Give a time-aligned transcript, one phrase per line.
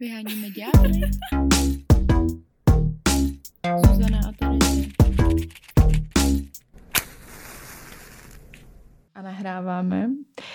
[0.00, 1.00] Vyháníme ďábly.
[3.86, 4.88] Zuzana a Terezie.
[9.14, 10.08] A nahráváme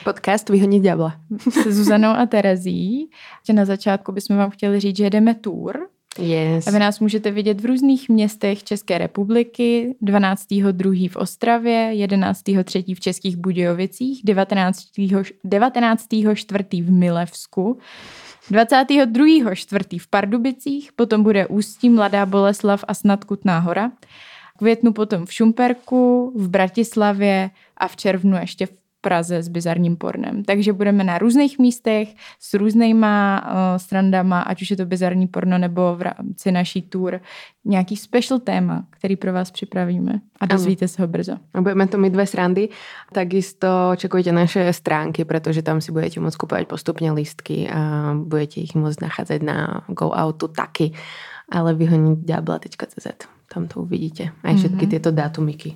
[0.04, 1.22] Podcast Vyhonit ďábla.
[1.50, 3.10] se Zuzanou a Terezí.
[3.48, 5.90] Že na začátku bychom vám chtěli říct, že jedeme tour.
[6.20, 6.68] Yes.
[6.68, 11.10] A vy nás můžete vidět v různých městech České republiky, 12.2.
[11.10, 12.96] v Ostravě, 11.3.
[12.96, 15.26] v Českých Budějovicích, 19.4.
[15.44, 16.08] 19.
[16.82, 17.78] v Milevsku,
[18.52, 20.00] 22.4.
[20.00, 23.92] v Pardubicích, potom bude Ústí, Mladá Boleslav a snad Kutná hora.
[24.56, 30.00] V květnu potom v Šumperku, v Bratislavě a v červnu ještě v Praze s bizarním
[30.00, 30.44] pornem.
[30.44, 35.58] Takže budeme na různých místech s různýma uh, strandama, ať už je to bizarní porno
[35.58, 37.20] nebo v rámci naší tour,
[37.66, 41.36] nějaký special téma, který pro vás připravíme a dozvíte se ho brzo.
[41.54, 42.70] A Budeme to mít dve srandy.
[43.12, 48.72] Takisto čekujte naše stránky, pretože tam si budete môcť kúpovať postupne lístky a budete ich
[48.72, 50.96] môcť nachádzať na GoOutu taky,
[51.52, 53.08] ale vyhoniť diabla.cz.
[53.52, 54.32] Tam to uvidíte.
[54.44, 55.76] Aj všetky tieto dátumiky.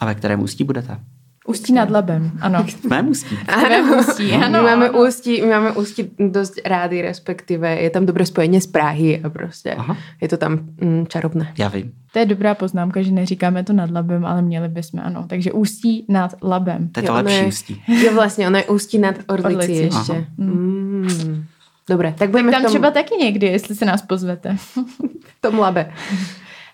[0.00, 1.17] A ve kterém ústí budete?
[1.48, 2.64] Ústí nad labem, ano.
[2.80, 3.38] V mém ústí.
[3.48, 4.62] Ano, ústí, ano.
[4.62, 4.98] my, máme ano.
[5.06, 9.72] ústí, my máme ústí dosť rády, respektíve je tam dobré spojenie z Prahy a prostě
[9.72, 9.96] Aha.
[10.20, 11.52] je to tam mm, čarovné.
[11.58, 11.92] Já vím.
[12.12, 15.24] To je dobrá poznámka, že neříkáme to nad labem, ale měli bychom, ano.
[15.28, 16.88] Takže ústí nad labem.
[16.88, 17.46] To je to Jo, lepší ne.
[17.46, 17.82] ústí.
[17.88, 19.82] Jo, vlastně, ono je ústí nad Orlicí, Orlicí.
[19.82, 20.12] ještě.
[20.12, 20.24] Aha.
[20.36, 21.44] Mm.
[21.88, 24.56] Dobré, tak budeme Tam v tom, třeba taky někdy, jestli se nás pozvete.
[24.56, 25.90] v tom labe.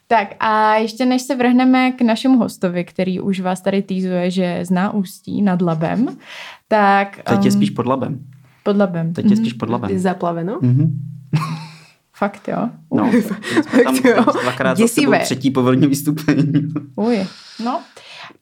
[0.06, 4.60] Tak a ještě než se vrhneme k našemu hostovi, který už vás tady týzuje, že
[4.64, 6.06] zná ústí nad labem,
[6.68, 7.20] tak...
[7.28, 8.18] Teď je um, spíš pod labem.
[8.62, 9.12] pod labem.
[9.12, 9.98] Teď je spíš pod Je labem.
[9.98, 10.58] zaplaveno?
[10.62, 10.98] Mhm.
[12.16, 12.68] Fakt jo.
[12.94, 14.24] No, jsme tam Tak jo.
[14.42, 15.18] dvakrát za sebou Děsivé.
[15.18, 16.52] třetí povolení vystoupení.
[16.96, 17.26] Uj,
[17.64, 17.80] no.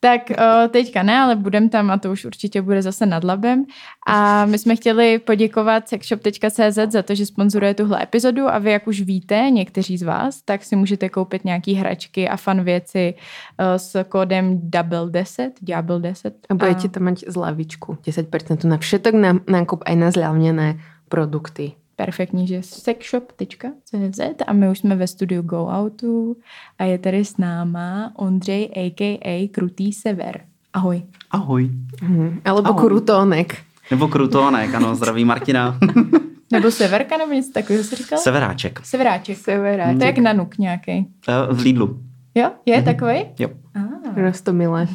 [0.00, 3.64] Tak uh, teďka ne, ale budem tam a to už určitě bude zase nad labem.
[4.06, 8.86] A my jsme chtěli poděkovat sexshop.cz za to, že sponzoruje tuhle epizodu a vy, jak
[8.86, 13.66] už víte, někteří z vás, tak si můžete koupit nějaký hračky a fan věci uh,
[13.76, 16.34] s kódem DOUBLE10, Diabel 10.
[16.50, 20.68] A budete tam mať zľavičku, 10% na všetok na, nákup aj na zľavnené
[21.08, 21.81] produkty.
[22.04, 26.36] Perfektní, že sexshop.cz a my už jsme ve studiu Go Outu
[26.78, 29.48] a je tady s náma Ondřej a.k.a.
[29.52, 30.40] Krutý Sever.
[30.72, 31.02] Ahoj.
[31.30, 31.70] Ahoj.
[32.02, 32.40] Mhm.
[32.44, 32.80] Alebo Ahoj.
[32.80, 33.56] kurutónek.
[33.90, 35.78] Nebo Krutónek, ano, zdraví Martina.
[36.52, 38.18] Nebo Severka, nebo něco takového jsi říkal?
[38.18, 38.80] Severáček.
[38.84, 39.38] Severáček.
[39.38, 39.98] Severáček.
[39.98, 41.06] To je jak nanuk nějaký.
[41.28, 42.00] Eh, V Lidlu.
[42.34, 42.50] Jo?
[42.66, 42.84] Je mm-hmm.
[42.84, 43.24] takový?
[43.38, 43.48] Jo.
[43.74, 43.91] Ah.
[44.16, 44.88] Rostomilé.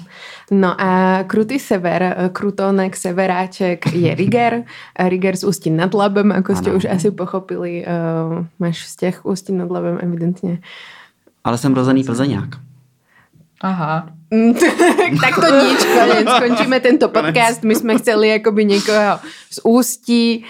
[0.51, 4.63] No a krutý sever, krutónek, severáček je Riger.
[4.99, 6.77] Riger z Ústí nad Labem, ako ste Ano.
[6.77, 7.85] už asi pochopili.
[7.85, 10.59] Uh, máš vzťah Ústí nad Labem, evidentně.
[11.43, 12.49] Ale jsem rozený plzeňák.
[13.61, 14.09] Aha.
[14.31, 14.53] Mm,
[15.21, 16.27] tak to nič, konec.
[16.37, 17.63] Skončíme tento podcast.
[17.63, 19.19] My jsme chceli jakoby někoho
[19.51, 20.45] z Ústí.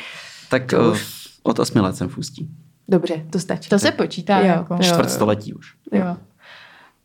[0.49, 1.27] Tak To už.
[1.43, 2.49] od osmi let jsem v ústí.
[2.89, 3.69] Dobře, to stačí.
[3.69, 4.39] To se počítá.
[4.39, 4.73] Jo, jako.
[4.73, 4.79] jo.
[4.83, 5.73] Čtvrtstoletí už.
[5.91, 6.17] Jo.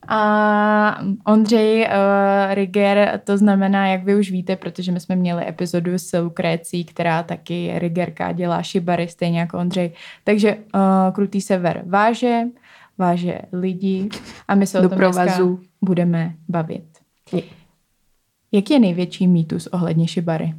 [0.08, 5.92] A Ondřej uh, Riger, to znamená, jak vy už víte, protože my jsme měli epizodu
[5.94, 9.92] s Lukrécí, která taky Rigerka, dělá šibary, stejně jako Ondřej.
[10.24, 10.80] Takže uh,
[11.12, 12.40] Krutý sever váže,
[12.98, 14.08] váže lidi
[14.48, 15.60] a my se o tom dneska Doprovazu.
[15.82, 16.84] budeme bavit.
[17.32, 17.42] Je.
[18.52, 20.54] Jaký je největší mýtus ohledně šibary?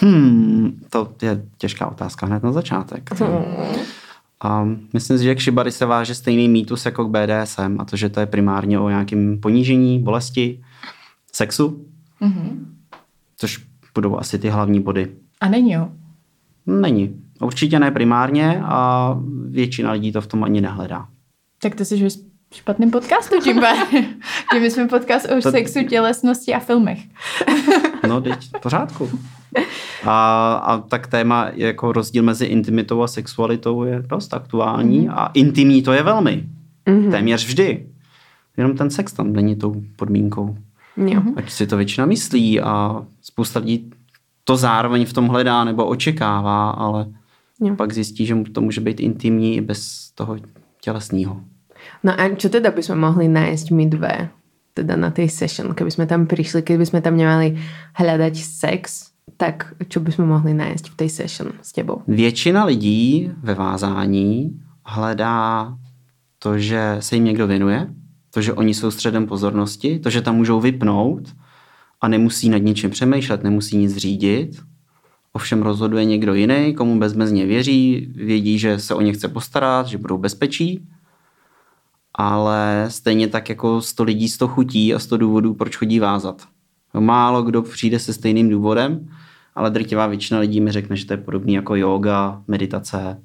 [0.00, 3.10] Hmm, to je těžká otázka hned na začátek.
[4.42, 7.96] A myslím si, že k šibary se váže stejný mýtus jako k BDSM a to,
[7.96, 10.60] že to je primárně o nějakém ponížení, bolesti,
[11.32, 11.86] sexu,
[12.20, 12.76] Mhm.
[13.36, 13.64] což
[13.94, 15.08] budou asi ty hlavní body.
[15.40, 15.88] A není jo?
[16.66, 17.20] Není.
[17.40, 19.16] Určitě ne primárně a
[19.48, 21.08] většina lidí to v tom ani nehledá.
[21.62, 23.60] Tak to jsi v špatném podcastu, tím
[24.54, 26.98] že my jsme podcast o To- sexu, tělesnosti a filmech.
[28.08, 29.10] No, teď v pořádku.
[30.04, 35.10] A, a tak téma jako rozdíl mezi intimitou a sexualitou je dost aktuální Mhm.
[35.10, 36.44] a intimní to je velmi.
[36.88, 37.10] Mhm.
[37.10, 37.86] Téměř vždy.
[38.56, 40.56] Jenom ten sex tam není tou podmínkou.
[40.96, 41.22] Jo.
[41.36, 43.90] Ať si to většina myslí a spousta lidí
[44.44, 47.06] to zároveň v tom hledá nebo očekává, ale
[47.60, 47.76] Jo.
[47.76, 50.36] pak zjistí, že to může být intimní i bez toho
[50.80, 51.40] tělesného.
[52.04, 54.28] No a čo teda by sme mohli nájsť my dve?
[54.76, 57.56] Teda na tej session, keby sme tam prišli, keby sme tam nemali
[57.96, 62.02] hľadať sex, tak čo by sme mohli nájsť v tej session s tebou?
[62.08, 65.74] Většina lidí ve vázání hledá
[66.38, 67.86] to, že se jim někdo věnuje,
[68.30, 71.34] to, že oni jsou středem pozornosti, to, že tam můžou vypnout
[72.00, 74.62] a nemusí nad ničím přemýšlet, nemusí nic řídit.
[75.32, 79.98] Ovšem rozhoduje někdo jiný, komu bezmezně věří, vědí, že se o ně chce postarat, že
[79.98, 80.88] budou bezpečí.
[82.14, 86.42] Ale stejně tak jako 100 lidí 100 chutí a 100 důvodů, proč chodí vázat.
[86.98, 89.08] Málo kdo přijde se stejným důvodem,
[89.54, 93.22] ale drtivá většina lidí mi řekne, že to je podobný jako yoga, meditace,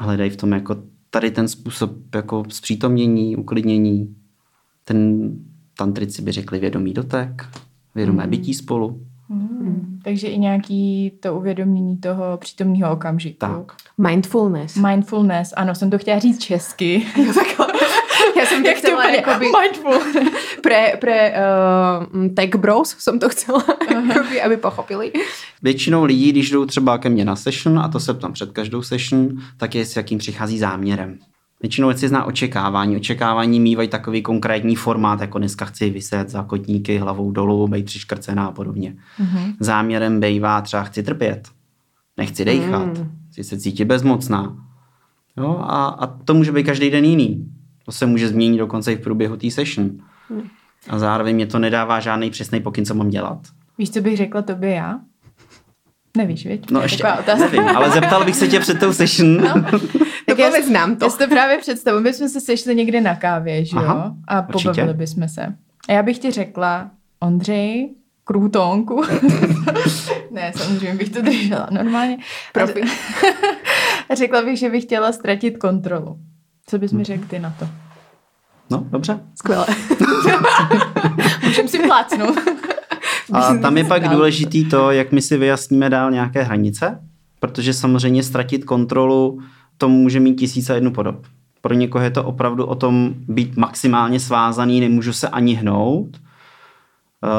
[0.00, 0.76] hledají v tom jako
[1.10, 4.16] tady ten způsob jako zpřítomnění, uklidnění.
[4.84, 5.30] Ten
[5.78, 7.48] tantrici by řekli vědomý dotek,
[7.94, 8.30] vědomé mm.
[8.30, 9.00] bytí spolu.
[9.28, 10.00] Mm.
[10.04, 13.38] Takže i nějaký to uvědomění toho přítomného okamžiku.
[13.38, 13.72] Tak.
[13.98, 14.76] Mindfulness.
[14.76, 17.06] Mindfulness, ano, jsem to chtěla říct česky.
[17.16, 17.65] Jo, takhle.
[18.46, 20.22] Já jsem to Jak chcela úplně jakoby, mindful.
[20.62, 23.64] pre, pre uh, tech bros jsem to chcela,
[24.08, 25.12] jakoby, aby pochopili.
[25.62, 28.82] Většinou lidí, když jdou třeba ke mně na session, a to se ptám před každou
[28.82, 31.18] session, tak je s jakým přichází záměrem.
[31.62, 32.96] Většinou věci zná očekávání.
[32.96, 38.46] Očekávání mývají takový konkrétní formát, jako dneska chci vyset za kotníky hlavou dolů, být přiškrcená
[38.46, 38.96] a podobně.
[39.20, 39.54] Mm-hmm.
[39.60, 41.48] Záměrem bývá třeba chci trpět,
[42.16, 43.10] nechci dejchat, mm.
[43.30, 44.56] chci se cítit bezmocná.
[45.36, 45.58] Jo?
[45.62, 47.46] A, a to může být každý den jiný.
[47.86, 49.90] To se může změnit dokonce i v průběhu té session.
[50.30, 50.42] Mm.
[50.88, 53.38] A zároveň mě to nedává žádný přesný pokyn, co mám dělat.
[53.78, 55.00] Víš, co bych řekla tobě já?
[56.16, 56.70] Nevíš, viď?
[56.70, 57.04] No je ještě,
[57.38, 59.36] nevím, ale zeptal bych se tě před tou session.
[59.36, 59.54] No.
[60.28, 61.04] Tak já- povedz nám to.
[61.04, 63.82] Já si to právě představuji, my jsme se sešli někde na kávě, že jo?
[63.82, 64.68] Aha, a určitě.
[64.68, 65.54] pobavili bychom se.
[65.88, 66.90] A já bych ti řekla,
[67.20, 67.94] Ondřej,
[68.24, 69.04] krůtonku.
[70.30, 72.18] ne, samozřejmě bych to držela normálně.
[72.52, 72.82] Profi.
[74.08, 76.18] A řekla bych, že bych chtěla ztratit kontrolu.
[76.70, 77.68] Co bys mi řekl ty na to?
[78.70, 79.20] no, dobře.
[79.34, 79.66] Skvěle.
[81.44, 82.36] Můžem si plácnout.
[83.32, 84.14] A tam je pak Dál.
[84.14, 87.00] důležitý to, jak my si vyjasníme dál nějaké hranice,
[87.40, 89.40] protože samozřejmě ztratit kontrolu,
[89.78, 91.26] to může mít tisíce jednu podob.
[91.60, 96.08] Pro někoho je to opravdu o tom být maximálně svázaný, nemůžu se ani hnout.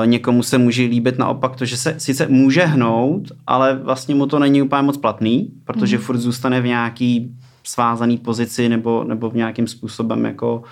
[0.04, 4.26] E, Někomu se může líbit naopak to, že se sice může hnout, ale vlastně mu
[4.26, 6.04] to není úplně moc platný, protože mm.
[6.04, 7.36] furt zůstane v nějaký
[7.68, 10.64] svázaný pozici nebo, nebo v nějakým způsobem jako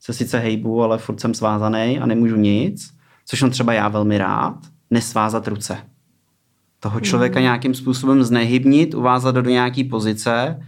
[0.00, 2.94] se sice hejbu, ale furt jsem svázaný a nemůžu nic,
[3.26, 4.58] což jsem třeba já velmi rád,
[4.90, 5.78] nesvázat ruce.
[6.80, 7.42] Toho člověka mm.
[7.42, 10.60] nějakým způsobem znehybnit, uvázat do nějaký pozice,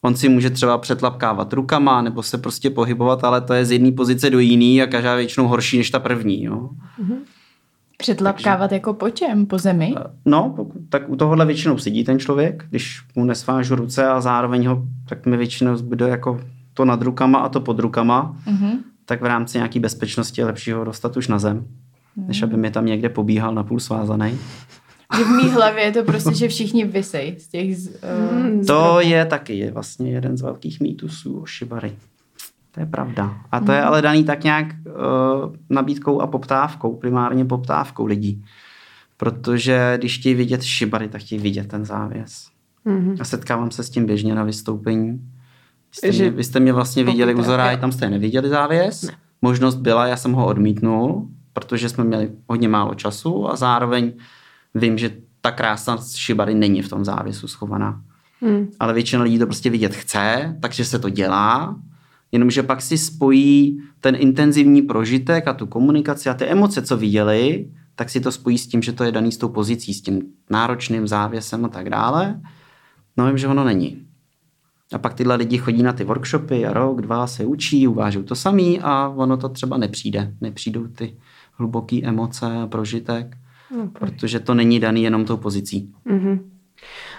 [0.00, 3.92] on si může třeba přetlapkávat rukama nebo se prostě pohybovat, ale to je z jedné
[3.92, 6.44] pozice do jiný a každá je většinou horší než ta první.
[6.44, 6.70] Jo.
[8.02, 9.46] Předlapkávat jako po čem?
[9.46, 9.94] Po zemi?
[10.24, 14.66] No, pokud, tak u tohohle většinou sedí ten člověk, když mu nesvážu ruce a zároveň
[14.66, 16.40] ho, tak mi většinou zbyde jako
[16.74, 18.70] to nad rukama a to pod rukama, Mhm.
[19.04, 21.66] tak v rámci nějaký bezpečnosti je lepší ho dostat už na zem,
[22.16, 24.38] než aby mi tam někde pobíhal napůl svázaný.
[25.18, 27.76] Že v mý hlavě je to prostě, že všichni vysej z těch...
[27.78, 27.88] z,
[28.58, 31.92] Uh, To je taky je vlastně jeden z velkých mýtusů o šibary.
[32.70, 33.36] To je pravda.
[33.52, 38.44] A to je ale daný tak nějak uh, nabídkou a poptávkou, primárně poptávkou lidí.
[39.16, 42.46] Protože když chtějí vidět šibary, tak chtějí vidět ten závěs.
[42.84, 43.16] Mhm.
[43.20, 45.12] A setkávám se s tím běžně na vystoupení.
[45.12, 47.76] Vy jste, Že mě, vy jste mě vlastně viděli u jo.
[47.80, 49.02] tam jste neviděli závěs.
[49.02, 49.12] Ne.
[49.42, 54.12] Možnost byla, já jsem ho odmítnul, protože jsme měli hodně málo času a zároveň
[54.74, 55.10] vím, že
[55.40, 58.02] ta krása šibary není v tom závěsu schovaná
[58.40, 58.68] Mm.
[58.80, 61.76] ale většina lidí to prostě vidět chce, takže se to dělá,
[62.32, 67.70] jenomže pak si spojí ten intenzivní prožitek a tu komunikaci a ty emoce, co viděli,
[67.94, 70.22] tak si to spojí s tím, že to je daný s tou pozicí, s tím
[70.50, 72.40] náročným závěsem a tak dále.
[73.16, 74.02] No vím, že ono není.
[74.92, 78.34] A pak tyhle lidi chodí na ty workshopy a rok, dva se učí, uvážou to
[78.34, 80.34] samý a ono to třeba nepřijde.
[80.40, 81.16] Nepřijdou ty
[81.52, 83.36] hluboké emoce a prožitek,
[83.76, 85.92] No, protože to není daný jenom tou pozicí.
[86.04, 86.50] Mhm.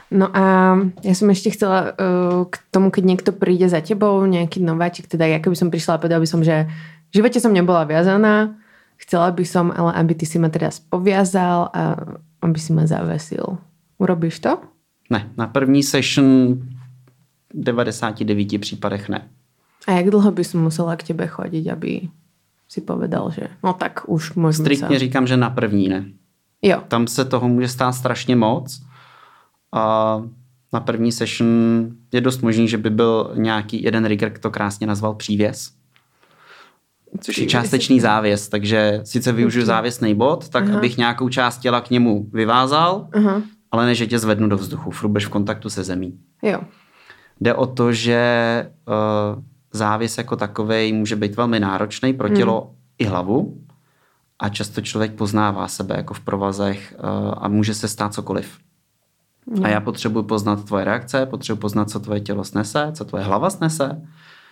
[0.09, 0.73] No a
[1.05, 5.29] ja som ešte chcela uh, k tomu, keď niekto príde za tebou, nejaký nováčik, teda
[5.29, 6.65] ja keby som prišla a povedala by som, že
[7.13, 8.57] v živote som nebola viazaná,
[8.97, 11.81] chcela by som, ale aby ty si ma teraz poviazal a
[12.41, 13.61] aby si ma zavesil.
[14.01, 14.57] Urobíš to?
[15.13, 16.57] Ne, na první session
[17.53, 19.29] v 99 případech ne.
[19.87, 22.09] A jak dlho by som musela k tebe chodiť, aby
[22.69, 25.03] si povedal, že no tak už môžeme Striktně sa...
[25.05, 26.05] říkám, že na první ne.
[26.61, 26.83] Jo.
[26.87, 28.81] Tam se toho může stát strašně moc
[29.71, 30.21] a
[30.73, 31.47] na první session
[32.13, 35.71] je dost možný, že by byl nějaký jeden rigger, to krásně nazval přívěs.
[37.19, 40.77] Což je částečný závěs, takže sice využiju závěsný bod, tak Aha.
[40.77, 43.41] abych nějakou část těla k němu vyvázal, Aha.
[43.71, 46.19] ale ne, že tě zvednu do vzduchu, furt budeš v kontaktu se zemí.
[46.43, 46.61] Jo.
[47.41, 52.75] Jde o to, že uh, závěs jako takový může být velmi náročný pro tělo hmm.
[52.97, 53.61] i hlavu
[54.39, 58.57] a často člověk poznává sebe jako v provazech uh, a může se stát cokoliv.
[59.63, 63.49] A já potřebuji poznat tvoje reakce, potřebuji poznat, co tvoje tělo snese, co tvoje hlava
[63.49, 64.01] snese,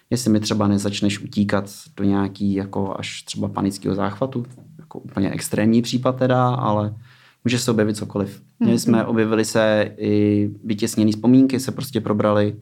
[0.10, 4.46] jestli mi třeba nezačneš utíkat do nějaký jako až třeba panického záchvatu,
[4.80, 6.96] jako úplně extrémní případ teda, ale
[7.44, 8.42] může se objevit cokoliv.
[8.60, 12.56] Měli jsme, objevili se i vytěsněné vzpomínky, se prostě probrali,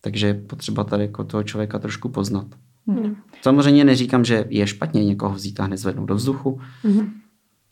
[0.00, 2.46] takže je potřeba tady jako toho člověka trošku poznat.
[2.86, 3.16] Mm.
[3.42, 6.60] Samozřejmě neříkám, že je špatně někoho vzít a hned zvednout do vzduchu.
[6.84, 7.10] Mhm.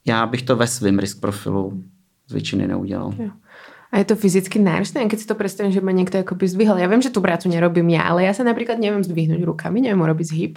[0.06, 1.82] Já bych to ve svém risk profilu
[2.26, 3.14] z většiny neudělal.
[3.18, 3.30] Jo.
[3.92, 6.76] A je to fyzicky náročné, keď si to predstavím, že ma niekto akoby zdvihol.
[6.76, 10.02] Ja viem, že tú prácu nerobím ja, ale ja sa napríklad neviem zdvihnúť rukami, neviem
[10.02, 10.54] urobiť zhyb.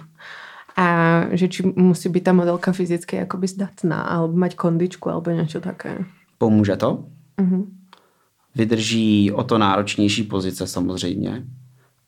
[0.76, 0.86] A
[1.32, 6.04] že či musí byť tá modelka fyzicky akoby zdatná, alebo mať kondičku, alebo niečo také.
[6.38, 7.06] Pomůže to.
[7.38, 7.66] Uh-huh.
[8.54, 11.44] Vydrží o to náročnější pozice samozřejmě,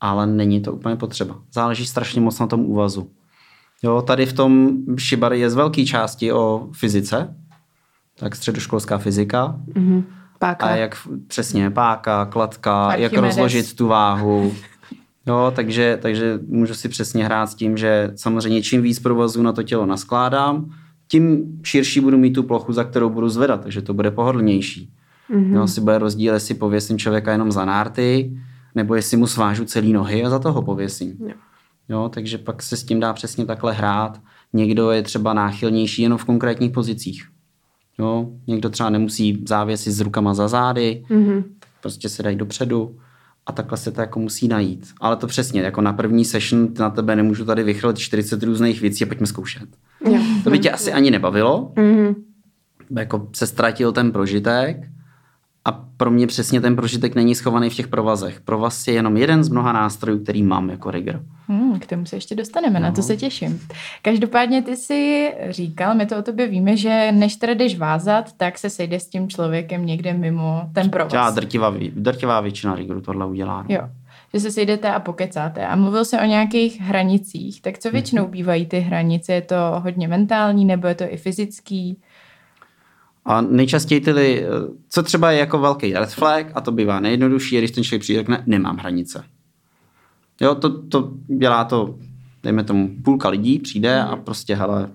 [0.00, 1.38] ale není to úplně potřeba.
[1.52, 3.10] Záleží strašně moc na tom úvazu.
[3.82, 7.34] Jo, tady v tom šibari je z velké části o fyzice,
[8.22, 9.56] tak středoškolská fyzika.
[9.74, 10.04] Uh-huh.
[10.38, 10.66] Páka.
[10.66, 13.12] A jak přesně páka, klatka, Archimedes.
[13.12, 14.54] jak rozložit tu váhu.
[15.26, 19.52] Jo, takže, takže můžu si přesně hrát s tím, že samozřejmě čím víc provazu na
[19.52, 20.70] to tělo naskládám,
[21.08, 24.90] tím širší budu mít tu plochu, za kterou budu zvedat, takže to bude pohodlnější.
[25.30, 25.54] Mm-hmm.
[25.54, 28.36] Jo, si bude rozdíl, jestli pověsím člověka jenom za nárty,
[28.74, 31.16] nebo jestli mu svážu celý nohy a za toho pověsím.
[31.20, 31.34] Jo.
[31.88, 34.20] jo, takže pak se s tím dá přesně takhle hrát.
[34.52, 37.31] Někdo je třeba náchylnější jenom v konkrétních pozicích.
[37.98, 41.44] Jo, někdo třeba nemusí závěsit s rukama za zády, mm-hmm.
[41.82, 42.96] prostě se dají dopředu
[43.46, 44.92] a takhle se to jako musí najít.
[45.00, 49.04] Ale to přesně, jako na první session na tebe nemůžu tady vychrolit 40 různých věcí
[49.04, 49.68] a pojďme zkoušet.
[50.04, 50.18] Jo.
[50.44, 52.14] To by tě asi ani nebavilo, mm-hmm.
[52.98, 54.91] jako se ztratil ten prožitek
[55.64, 58.40] a pro mě přesně ten prožitek není schovaný v těch provazech.
[58.40, 61.22] Provaz je jenom jeden z mnoha nástrojů, který mám jako rigger.
[61.48, 62.86] Hmm, k tomu se ještě dostaneme, no.
[62.86, 63.02] na to no.
[63.02, 63.60] se těším.
[64.02, 68.58] Každopádně ty si říkal, my to o tobě víme, že než teda jdeš vázat, tak
[68.58, 71.12] se sejde s tím člověkem někde mimo ten provaz.
[71.12, 73.62] Já drtivá, drtivá většina riggerů tohle udělá.
[73.68, 73.74] No.
[73.74, 73.88] Jo,
[74.34, 75.66] že se sejdete a pokecáte.
[75.66, 77.62] A mluvil se o nějakých hranicích.
[77.62, 79.32] Tak co většinou bývají ty hranice?
[79.32, 81.98] Je to hodně mentální nebo je to i fyzický?
[83.24, 84.44] A nejčastěji ty,
[84.88, 88.20] co třeba je jako velký red flag, a to bývá nejjednodušší, když ten člověk přijde
[88.20, 89.24] řekne, nemám hranice.
[90.40, 91.94] Jo, to, to dělá to,
[92.42, 94.24] dejme tomu, půlka lidí přijde a mhm.
[94.24, 94.90] prostě, hele,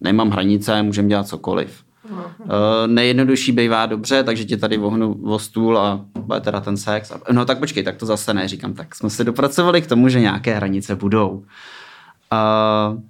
[0.00, 1.84] nemám hranice, můžeme dělat cokoliv.
[2.10, 2.46] Uh,
[2.86, 7.10] nejjednodušší bývá dobře, takže ti tady vohnu o stůl a bude teda ten sex.
[7.10, 10.08] A, no tak počkej, tak to zase ne, říkám, tak jsme se dopracovali k tomu,
[10.08, 11.30] že nějaké hranice budou.
[11.30, 13.00] Uh,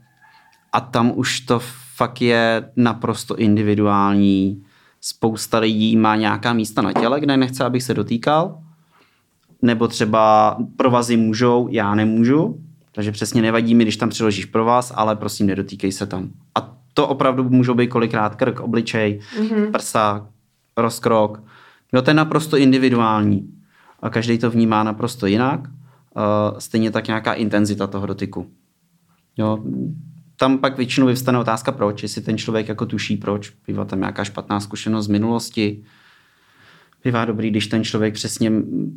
[0.73, 1.61] a tam už to
[2.01, 4.65] fakt je naprosto individuální.
[5.01, 8.59] Spousta lidí má nějaká místa na těle, kde nechce, abych se dotýkal.
[9.63, 12.61] Nebo třeba provazy můžou, já nemůžu.
[12.93, 16.31] Takže přesně nevadí mi, když tam přiložíš provaz, ale prosím, nedotýkej se tam.
[16.55, 19.71] A to opravdu můžou být kolikrát krk, obličej, mm-hmm.
[19.71, 20.27] prsa,
[20.77, 21.43] rozkrok.
[21.93, 23.49] Jo, to je naprosto individuální.
[24.03, 25.61] A každý to vnímá naprosto jinak.
[25.69, 28.47] Uh, stejně tak nějaká intenzita toho dotyku.
[29.37, 29.59] Jo,
[30.41, 34.25] tam pak většinou vyvstane otázka proč, jestli ten člověk jako tuší proč, bývá tam nějaká
[34.25, 35.83] špatná zkušenost z minulosti,
[37.05, 38.53] bývá dobrý, když ten člověk přesně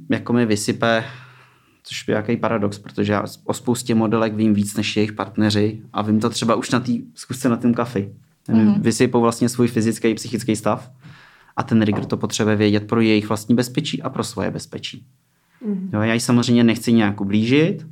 [0.09, 1.03] jako mi vysype,
[1.83, 6.01] což je nějaký paradox, protože já o spoustě modelek vím víc než jejich partneři a
[6.01, 8.13] vím to třeba už na té zkusce na tom kafi.
[8.49, 8.81] Mm-hmm.
[8.81, 10.91] Vysypou vlastně svůj fyzický i psychický stav
[11.55, 15.05] a ten rigger to potřebuje vědět pro jejich vlastní bezpečí a pro svoje bezpečí.
[15.67, 15.89] Mm-hmm.
[15.93, 17.85] Jo, já ji samozřejmě nechci nějak ublížit,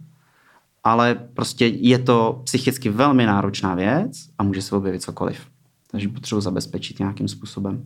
[0.84, 5.48] ale prostě je to psychicky velmi náročná věc a může se objevit cokoliv.
[5.92, 7.84] Takže potřebuji zabezpečit nějakým způsobem.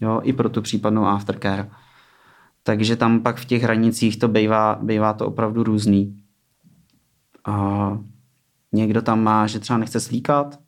[0.00, 1.70] Jo, i pro tu případnou aftercare.
[2.62, 6.22] Takže tam pak v těch hranicích to bývá, bývá to opravdu různý.
[7.44, 7.98] A
[8.72, 10.58] někdo tam má, že třeba nechce slíkat,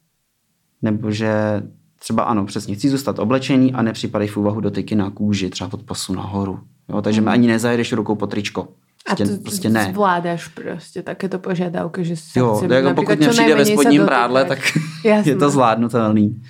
[0.83, 1.63] nebo že
[1.99, 5.83] třeba ano, přesně, chci zůstat oblečený a nepřipadají v úvahu dotyky na kůži, třeba od
[5.83, 6.61] pasu nahoru.
[6.89, 7.25] Jo, takže mm.
[7.25, 8.69] mi ani nezajedeš rukou po tričko.
[9.16, 9.88] Prostě, a to prostě ne.
[9.92, 14.59] zvládáš prostě takéto požiadavky, že se jo, chce, jako pokud přijde ve spodním prádle, tak
[15.25, 16.42] je to zvládnutelný.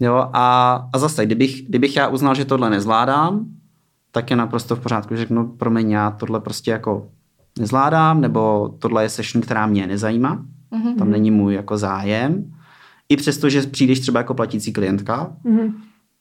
[0.00, 3.46] Jo, a, a zase, kdybych, kdybych já uznal, že tohle nezvládám,
[4.12, 7.08] tak je naprosto v pořádku, že řeknu, promiň, já tohle prostě jako
[7.58, 10.98] nezvládám, nebo tohle je session, která mě nezajímá, mm-hmm.
[10.98, 12.54] tam není můj jako zájem.
[13.08, 15.72] I přesto, že přijdeš třeba jako platící klientka, mm-hmm.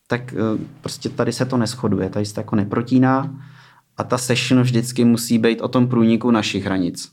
[0.07, 3.35] tak eh, prostě tady se to neschoduje, tady se to jako neprotíná
[3.99, 7.11] a ta session vždycky musí být o tom průniku našich hranic.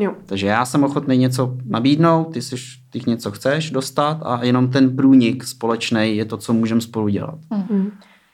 [0.00, 0.14] Jo.
[0.26, 2.56] Takže já jsem ochotný něco nabídnout, ty, jsi,
[2.90, 7.38] ty něco chceš dostat a jenom ten průnik společný je to, co můžeme spolu dělat.
[7.50, 7.90] Mm.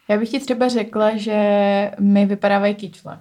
[0.08, 3.18] Já bych ti třeba řekla, že mi vypadávají kyčle.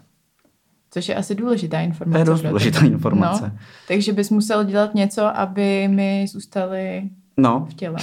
[0.92, 2.14] Což je asi důležitá informace.
[2.14, 3.44] To je dost důležitá informace.
[3.54, 7.04] No, takže bys musel dělat něco, aby mi zůstaly
[7.38, 7.68] no.
[7.70, 7.98] v těle.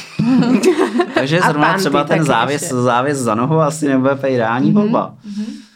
[1.15, 4.75] takže zrovna třeba ten závěs, závěs za nohu asi nebude ideální mm-hmm.
[4.75, 5.15] volba.
[5.27, 5.70] Mm-hmm.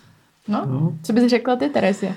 [0.48, 0.92] No, no.
[1.02, 2.14] co bys řekla ty, Terezie?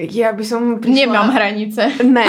[0.00, 0.96] Ja by som prišla...
[0.96, 1.92] Nemám hranice.
[2.00, 2.24] Ne,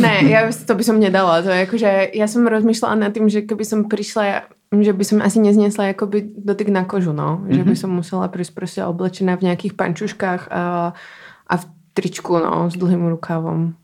[0.00, 1.44] ne, ja to by som nedala.
[1.44, 5.18] To je akože, ja som rozmýšľala nad tým, že keby som prišla, že by som
[5.20, 7.44] asi nezniesla akoby dotyk na kožu, no.
[7.44, 7.52] Mm-hmm.
[7.52, 7.80] Že by mhm.
[7.84, 10.96] som musela prísť proste oblečená v nejakých pančuškách a,
[11.44, 13.76] a v tričku, no, s dlhým rukávom.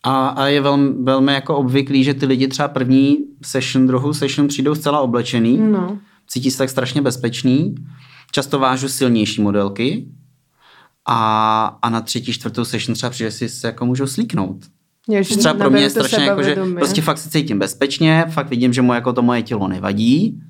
[0.00, 4.48] A, a je velmi, velmi jako obvyklý, že ty lidi třeba první session, druhou session
[4.48, 5.58] přijdou zcela oblečený.
[5.58, 5.98] No
[6.28, 7.74] cítí se tak strašně bezpečný.
[8.32, 10.06] Často vážu silnější modelky
[11.06, 14.64] a, a na třetí, čtvrtou session třeba přijde si se jako můžou slíknout.
[15.08, 18.48] Jo, Že třeba pro mě je strašně jako, že prostě fakt se cítím bezpečně, fakt
[18.50, 20.42] vidím, že mu jako to moje tělo nevadí,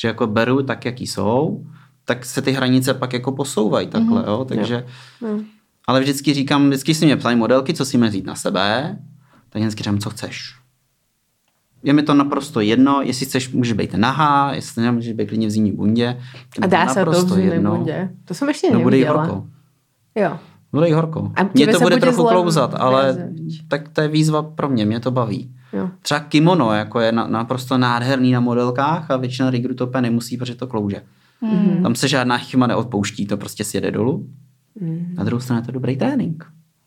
[0.00, 1.66] že jako beru tak, jaký jsou,
[2.04, 4.28] tak se ty hranice pak jako posouvají takhle, mm-hmm.
[4.28, 4.86] jo, takže...
[5.20, 5.38] Jo.
[5.86, 8.98] Ale vždycky říkám, vždycky si mě ptají modelky, co si mě vzít na sebe,
[9.48, 10.54] tak vždycky říkám, co chceš.
[11.84, 15.46] Je mi to naprosto jedno, jestli chceš, může být nahá, jestli ne, může být klidně
[15.46, 16.18] v zimní bundě.
[16.62, 18.10] A dá se to v zimní bundě?
[18.24, 19.46] To jsem ještě no, bude jí horko.
[20.14, 20.38] Jo.
[20.72, 21.32] Bude jí horko.
[21.36, 23.30] A mě to bude trochu klouzat, ale
[23.68, 25.54] tak to je výzva pro mě, mě to baví.
[25.72, 25.90] Jo.
[26.02, 30.66] Třeba kimono jako je naprosto nádherný na modelkách a většina rigru to nemusí, protože to
[30.66, 31.02] klouže.
[31.40, 31.82] Mm.
[31.82, 34.26] Tam se žádná chyba neodpouští, to prostě sjede dolů.
[34.80, 35.14] Mm.
[35.14, 36.44] Na druhou stranu je to dobrý trénink.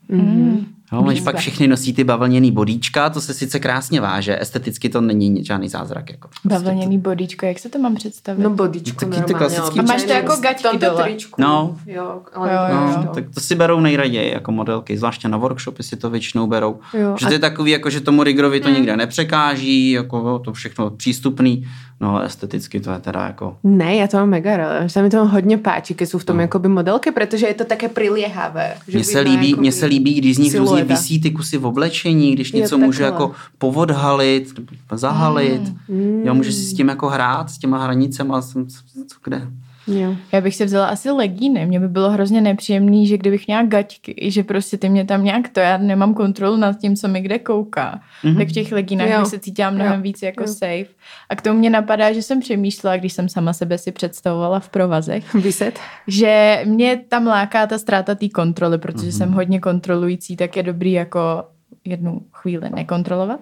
[0.10, 0.66] Mm.
[0.91, 5.01] Jo, když pak všichni nosí ty bavlněný bodíčka, to se sice krásně váže, esteticky to
[5.01, 6.10] není žádný zázrak.
[6.10, 8.44] Jako prostě bavlněný bodíčko, jak se to mám představit?
[8.44, 9.79] No bodíčko Taky ty klasický.
[9.79, 11.10] A máš to jako gaťky dole.
[11.38, 15.38] No, jo, ale jo, jo, no, tak to si berou nejraději jako modelky, zvláště na
[15.38, 16.79] workshopy si to většinou berou.
[16.94, 18.77] Jo, že to je takový, jako, že tomu rigrovi to hmm.
[18.77, 21.67] nikde nepřekáží, jako to všechno přístupný.
[22.00, 23.58] No ale esteticky to je teda jako...
[23.63, 24.89] Ne, já to mám mega ráda.
[24.89, 26.42] Se mi to hodně páči, když jsou v tom no.
[26.42, 28.74] jakoby modelky, protože je to také priliehavé.
[28.94, 32.32] Mně se, líbí, mně se líbí, když z nich různě visí ty kusy v oblečení,
[32.32, 34.60] když něco jo, může jako povodhalit,
[34.92, 35.62] zahalit.
[35.88, 36.22] Mm.
[36.25, 39.48] Jo, může si s tím jako hrát, s těma hranicema, co kde.
[39.88, 40.15] Jo.
[40.32, 41.65] Já bych si vzala asi legíny.
[41.65, 45.50] Mně by bylo hrozně nepříjemný, že kdybych měla gaťky, že prostě ty mě tam nějak
[45.50, 48.01] to, já nemám kontrolu nad tím, co mi kde kouká.
[48.24, 48.38] Mm-hmm.
[48.38, 49.20] Tak v těch legínách jo.
[49.20, 50.01] bych se cítila mnohem jo.
[50.01, 50.48] víc jako jo.
[50.48, 50.88] safe.
[51.29, 54.70] A k tomu mě napadá, že jsem přemýšlela, když jsem sama sebe si představovala v
[54.70, 55.79] provazech, Vyset.
[56.08, 59.17] že mě tam láká ta ztráta té kontroly, protože mm-hmm.
[59.17, 61.44] jsem hodně kontrolující, tak je dobrý jako
[61.86, 63.39] jednu chvíli nekontrolovat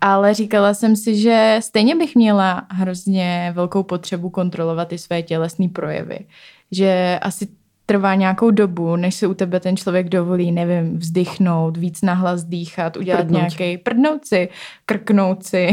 [0.00, 5.68] ale říkala jsem si, že stejně bych měla hrozně velkou potřebu kontrolovat i své tělesné
[5.68, 6.18] projevy.
[6.70, 7.48] Že asi
[7.86, 12.96] trvá nějakou dobu, než se u tebe ten člověk dovolí, nevím, vzdychnout, víc nahlas dýchat,
[12.96, 13.38] udělat prdnout.
[13.38, 14.48] nějaký prdnout si,
[14.86, 15.68] krknout si.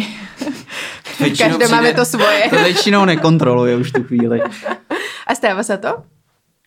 [1.38, 2.50] Každé máme to svoje.
[2.50, 4.42] To většinou nekontroluje už tu chvíli.
[5.28, 6.13] A stává se to?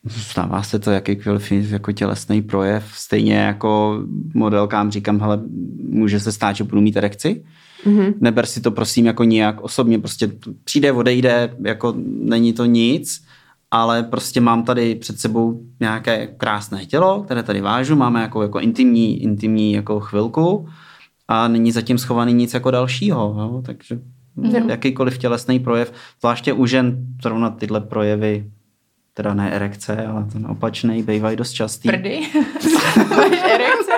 [0.08, 2.84] Stává se to jakýkoliv jako tělesný projev.
[2.94, 4.02] Stejně jako
[4.34, 5.40] modelkám říkám, hele,
[5.88, 7.44] může se stát, že budu mít erekci.
[7.86, 8.14] Mm-hmm.
[8.20, 10.32] Neber si to prosím jako nijak osobně, prostě
[10.64, 13.24] přijde, odejde, jako není to nic,
[13.70, 18.60] ale prostě mám tady před sebou nějaké krásné tělo, které tady vážu, máme jako, jako
[18.60, 20.68] intimní, intimní jako chvilku
[21.28, 23.62] a není zatím schovaný nic jako dalšího, jo?
[23.66, 23.98] takže
[24.38, 24.70] mm-hmm.
[24.70, 28.50] jakýkoliv tělesný projev, zvláště u žen zrovna tyhle projevy
[29.16, 31.88] teda ne erekce, ale ten opačný, bývají dost častý.
[31.88, 32.20] Prdy?
[33.54, 33.92] Erekce?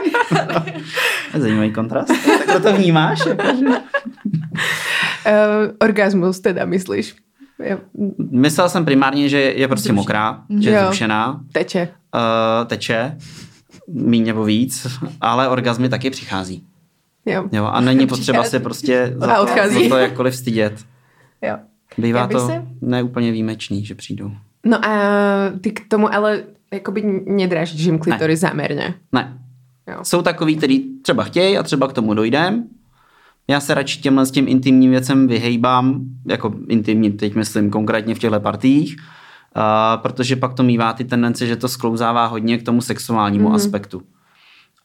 [1.38, 2.12] Zajímavý kontrast.
[2.46, 3.26] Tak to vnímáš?
[3.26, 3.78] Jako, uh,
[5.80, 7.16] orgasmus teda myslíš?
[8.30, 11.40] Myslel jsem primárně, že je prostě mokrá, že je zrušená.
[11.52, 11.88] Teče.
[12.14, 13.16] Uh, teče,
[13.88, 14.86] míň nebo víc,
[15.20, 16.64] ale orgazmy taky přichází.
[17.26, 17.48] Jo.
[17.52, 20.84] jo a není potřeba se prostě za to, za to jakkoliv stydět.
[21.42, 21.56] Jo.
[21.98, 22.52] Bývá to si...
[22.80, 24.30] neúplně výjimečný, že přijdou.
[24.68, 24.90] No a
[25.60, 28.36] ty k tomu ale jakoby nedražíš jim klitory ne.
[28.36, 28.94] záměrně.
[29.12, 29.38] Ne.
[29.86, 29.98] Jo.
[30.02, 32.64] Jsou takový, který třeba chtějí a třeba k tomu dojdem.
[33.48, 38.18] Já se radši těmhle s tím intimním věcem vyhejbám, jako intimní, teď myslím konkrétně v
[38.18, 42.80] těchto partiích, uh, protože pak to mývá ty tendence, že to sklouzává hodně k tomu
[42.80, 43.54] sexuálnímu mm-hmm.
[43.54, 44.02] aspektu.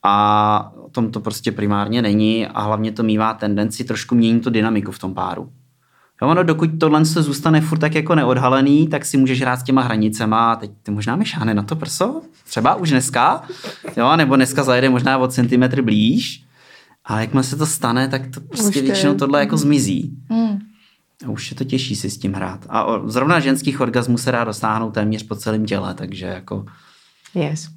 [0.04, 4.50] A o tom to prostě primárně není a hlavně to mývá tendenci trošku měnit tu
[4.50, 5.50] dynamiku v tom páru.
[6.22, 9.64] Jo, ono, dokud tohle se zůstane furt tak jako neodhalený, tak si můžeš hrát s
[9.64, 13.44] těma hranicema teď ty možná mi šáhne na to prso, třeba už dneska,
[13.98, 16.44] jo, nebo dneska zajede možná o centimetr blíž,
[17.06, 20.18] ale jakmile se to stane, tak to prostě už většinou tohle jako zmizí.
[20.30, 20.60] Mm.
[21.26, 22.66] A už je to těžší si s tím hrát.
[22.70, 26.66] A zrovna ženských orgasmů se dá dosáhnout téměř po celém těle, takže jako...
[27.36, 27.70] Yes.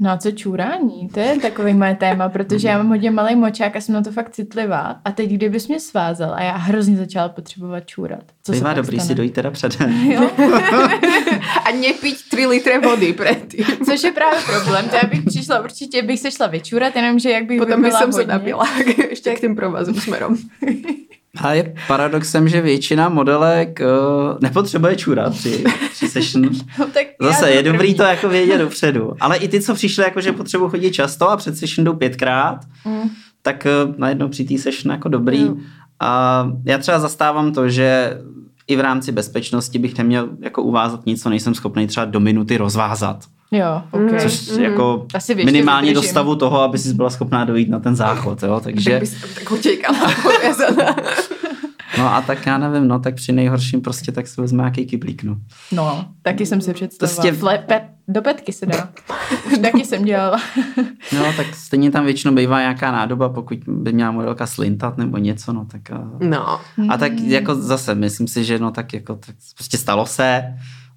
[0.00, 1.08] No a co čůrání?
[1.08, 4.12] To je takový moje téma, protože já mám hodně malý močák a jsem na to
[4.12, 5.00] fakt citlivá.
[5.04, 8.24] A teď, kdybys mě svázal a já hrozně začala potřebovat čůrat.
[8.42, 9.08] Co Bývá se dobrý stane?
[9.08, 9.80] si dojít teda před.
[11.64, 13.64] a nepít tři litry vody předtím.
[13.84, 14.88] Což je právě problém.
[14.88, 18.26] To já bych přišla, určitě bych se šla vyčůrat, jenomže jak bych Potom bych se
[18.26, 18.68] napila
[19.10, 20.36] ještě k tím provazům směrem.
[21.36, 26.50] A je paradoxem, že většina modelek uh, nepotřebuje čůrat při, při session.
[26.78, 27.94] No, tak Zase je dobrý první.
[27.94, 29.12] to jako vědět dopředu.
[29.20, 32.58] Ale i ty, co přišly, jako, že potřebují chodit často a před session jdou pětkrát,
[32.84, 33.10] mm.
[33.42, 35.44] tak uh, najednou při té session jako dobrý.
[35.44, 35.60] Mm.
[36.00, 38.18] A já třeba zastávám to, že
[38.66, 42.56] i v rámci bezpečnosti bych neměl jako uvázat nic, co nejsem schopný třeba do minuty
[42.56, 43.24] rozvázat.
[43.50, 44.20] Jo, okay.
[44.20, 44.60] Což mm-hmm.
[44.60, 48.60] jako Asi minimálně do stavu toho, aby jsi byla schopná dojít na ten záchod, jo,
[48.64, 48.90] takže...
[48.90, 49.98] Tak bys tak utěkala.
[51.98, 55.22] no a tak já nevím, no tak při nejhorším prostě tak se vezme nějaký kyblík,
[55.22, 55.36] no.
[55.72, 57.22] No, taky jsem si představovala.
[57.22, 58.88] Prostě- Fle, pet, do petky se dá.
[59.62, 60.40] Taky jsem dělala.
[61.12, 65.52] No tak stejně tam většinou bývá nějaká nádoba, pokud by měla modelka slintat nebo něco,
[65.52, 65.90] no tak...
[65.90, 66.60] A, No.
[66.90, 70.44] a tak jako zase, myslím si, že no tak jako, tak prostě stalo se,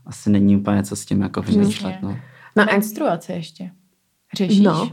[0.06, 2.18] asi není úplně co s tím jako vymýšlet, no.
[2.58, 3.72] No a Menstruace ještě.
[4.38, 4.60] Řešíš?
[4.60, 4.90] No.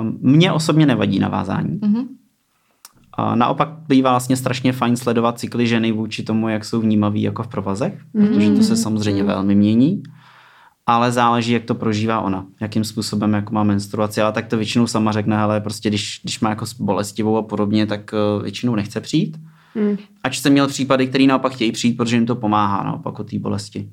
[0.00, 1.78] Um, mně osobně nevadí navázání.
[1.82, 2.08] Mhm.
[3.12, 7.42] A naopak bývá vlastně strašně fajn sledovat cykly ženy vůči tomu, jak jsou vnímaví jako
[7.42, 10.02] v provazech, protože to se samozřejmě velmi mění,
[10.86, 14.86] ale záleží, jak to prožívá ona, jakým způsobem jako má menstruaci, ale tak to většinou
[14.86, 19.00] sama řekne, ale prostě když, když má jako bolestivou a podobně, tak uh, většinou nechce
[19.00, 19.40] přijít.
[19.74, 19.96] Mm.
[20.24, 23.38] Ač jsem měl případy, které naopak chtějí přijít, protože jim to pomáhá naopak od té
[23.38, 23.90] bolesti.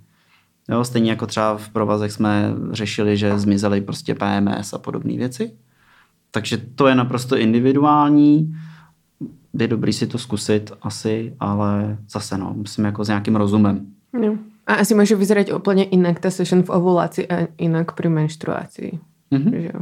[0.69, 5.51] Jo, stejně jako třeba v provazech jsme řešili, že zmizely prostě PMS a podobné věci.
[6.31, 8.55] Takže to je naprosto individuální.
[9.59, 13.85] Je dobrý si to zkusit asi, ale zase no, musím jako s nějakým rozumem.
[14.13, 14.37] no.
[14.67, 18.99] A asi může vyzerať úplně jinak ta session v ovulaci a jinak pri menštruácii.
[19.31, 19.51] Mhm.
[19.51, 19.79] Že jo.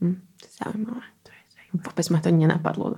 [0.00, 1.00] Hm, to je zaujímavé.
[1.22, 1.90] To je zaujímavé.
[1.90, 2.94] Vůbec ma to nenapadlo.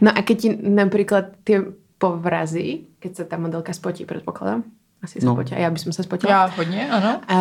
[0.00, 1.62] No a keď ti napríklad tie
[1.98, 4.66] povrazy, keď sa tá modelka spotí, predpokladám,
[5.02, 5.26] asi No.
[5.26, 5.32] no.
[5.34, 6.32] spotí, a ja by som sa spotila.
[6.32, 7.20] Já hodně, ano.
[7.28, 7.36] A,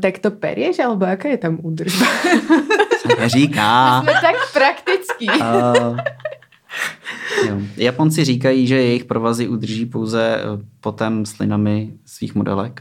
[0.00, 2.06] tak to perieš, alebo aká je tam údržba?
[3.00, 4.00] Se neříká.
[4.02, 5.26] Jsme tak praktický.
[5.28, 5.98] Uh,
[7.48, 7.56] jo.
[7.76, 10.42] Japonci říkají, že jejich provazy udrží pouze eh,
[10.80, 12.80] potem slinami svých modelek.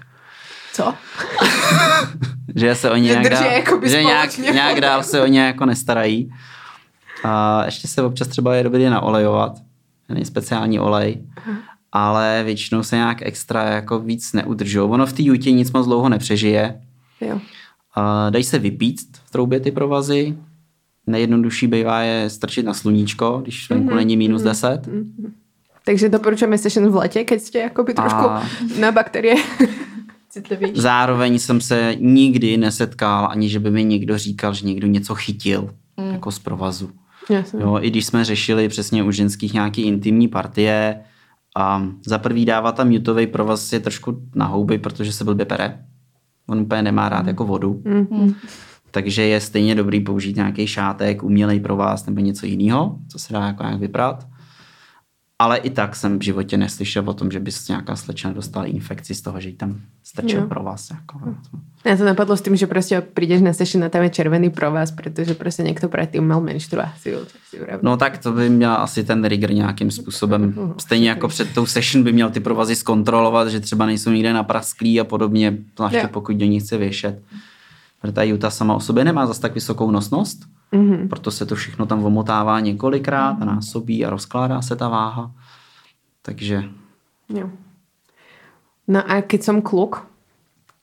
[0.74, 0.94] Co?
[2.56, 3.44] že se o ně Že nějak dál,
[3.84, 6.32] že nějak, nějak dál se o ně jako nestarají.
[7.24, 9.52] A ještě se občas třeba je dobrý je naolejovat,
[10.10, 11.24] není speciální olej,
[11.96, 14.90] ale většinou se nějak extra jako víc neudržou.
[14.90, 16.82] Ono v té jutě nic moc dlouho nepřežije.
[17.22, 17.40] Jo.
[17.96, 20.36] A dají se vypíct v troubě ty provazy.
[21.08, 24.82] Nejjednodušší bývá je strčit na sluníčko, když venku Mhm, není minus 10.
[25.86, 28.44] Takže doporučujeme session v lete, keď ste akoby trošku A-
[28.80, 29.36] na bakterie.
[30.30, 30.82] Citlivější.
[30.82, 35.70] Zároveň jsem se nikdy nesetkal, ani že by mi někdo říkal, že někdo něco chytil,
[35.98, 36.12] Mm.
[36.12, 36.90] jako z provazu.
[37.30, 37.62] Jasne.
[37.64, 41.00] Jo, I když jsme řešili přesně u ženských nějaký intimní partie,
[41.56, 45.86] a za prvý dává tam mutový provaz je trošku na houby, protože se blbě pere.
[46.48, 47.82] On úplně nemá rád jako vodu.
[47.86, 48.34] Mhm.
[48.92, 53.46] Takže je stejně dobrý použít nějaký šátek, umělej provaz nebo něco jiného, co se dá
[53.46, 54.28] jako nějak vyprat.
[55.40, 58.66] Ale i tak jsem v životě neslyšel o tom, že by se nějaká slečna dostala
[58.66, 60.48] infekci z toho, že jí tam strčil Jo.
[60.48, 60.90] provaz.
[60.92, 61.20] Jako,
[61.86, 65.62] Ja to napadlo s tým, že proste prídeš na session a tam je červený proste
[65.62, 67.28] niekto predtým mal menštruáciu.
[67.28, 67.84] Tak si uravím.
[67.84, 70.74] No tak to by měl asi ten rigger nějakým způsobem.
[70.78, 75.00] Stejně jako před tou session by měl ty provazy zkontrolovat, že třeba nejsou nikde naprasklý
[75.00, 77.20] a podobně, zvláště pokud do ní chce věšet.
[78.02, 81.08] Protože ta juta sama o sobě nemá zas tak vysokou nosnost, Mhm.
[81.10, 85.32] proto se to všechno tam omotává několikrát a násobí a rozkládá se ta váha.
[86.22, 86.64] Takže
[87.30, 87.50] Jo.
[88.88, 90.06] No a keď som kluk,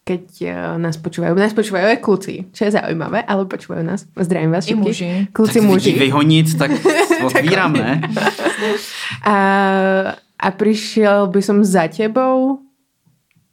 [0.03, 4.03] keď uh, nás počúvajú, nás počúvajú aj kluci, čo je zaujímavé, ale počúvajú nás.
[4.19, 4.83] Zdravím vás I všetkých.
[4.83, 5.11] muži.
[5.31, 5.93] Kluci tak muži.
[5.95, 6.71] vyhonit, tak
[7.23, 8.03] otvírám, ne?
[9.23, 9.37] A,
[10.19, 12.59] a prišiel by som za tebou.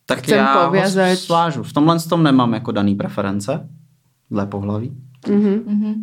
[0.10, 1.10] Tak Chcem já povězat.
[1.10, 1.64] ho svážu.
[1.64, 3.70] V tomhle tom nemám jako daný preference
[4.32, 4.98] dle pohlaví.
[5.30, 5.62] Mhm.
[5.68, 5.94] Mhm.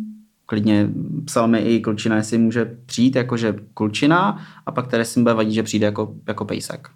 [0.49, 0.89] Klidně
[1.25, 5.53] psal mi i klučina, jestli může přijít jakože klučina a pak tady si bude vadit,
[5.53, 6.89] že přijde jako, jako pejsek.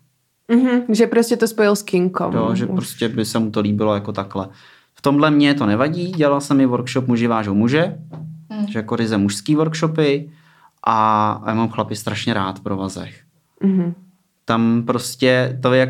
[0.51, 0.81] Mhm.
[0.89, 2.33] Že proste to spojil s kinkom.
[2.33, 2.75] Jo, že Už.
[2.75, 4.49] prostě by se mu to líbilo jako takhle.
[4.95, 7.97] V tomhle mě to nevadí, dělal jsem i workshop muži vážou muže,
[8.59, 8.67] Mm.
[8.67, 10.31] že jako ryze mužský workshopy
[10.87, 13.21] a já mám chlapy strašně rád v provazech.
[13.63, 13.93] Mhm.
[14.45, 15.89] Tam prostě to, jak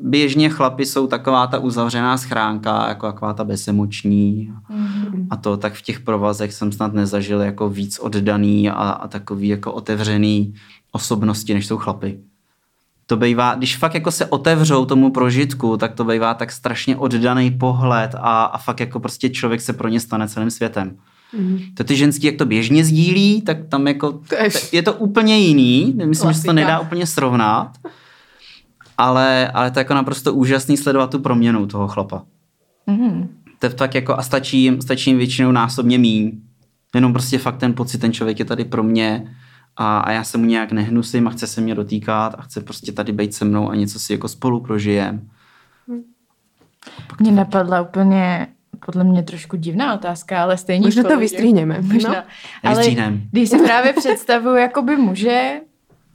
[0.00, 5.26] běžně chlapy jsou taková ta uzavřená schránka, jako taková ta bezemoční Mhm.
[5.30, 9.48] a to, tak v těch provazech jsem snad nezažil jako víc oddaný a, a takový
[9.48, 10.54] jako otevřený
[10.92, 12.18] osobnosti, než jsou chlapy.
[13.06, 17.50] To bývá, když fakt jako se otevřou tomu prožitku, tak to bývá tak strašně oddaný
[17.50, 20.96] pohled a, a fakt jako prostě člověk se pro ně stane celým světem.
[21.38, 21.58] Mhm.
[21.74, 25.38] To ty ženský, jak to běžně sdílí, tak tam jako To je- je to úplně
[25.38, 25.94] jiný.
[26.04, 26.52] Myslím, že se to Klasika.
[26.52, 27.70] nedá úplně srovnat.
[28.98, 32.22] Ale, ale to je jako naprosto úžasný sledovat tu proměnu toho chlapa.
[32.86, 33.28] Mhm.
[33.58, 36.32] To je tak jako a stačí jim, stačí jim většinou násobně míň.
[36.94, 39.34] Jenom prostě fakt ten pocit, ten člověk je tady pro mě
[39.76, 42.92] a, a já se mu nějak nehnusím a chce se mě dotýkat a chce prostě
[42.92, 45.28] tady být se mnou a něco si jako spolu prožijem.
[47.20, 48.46] Mě napadla úplně
[48.86, 51.08] podle mě trošku divná otázka, ale stejně Možno to.
[51.92, 52.10] Možná.
[52.64, 52.70] No.
[52.70, 52.84] Ale
[53.32, 55.60] když si právě představuju jakoby muže,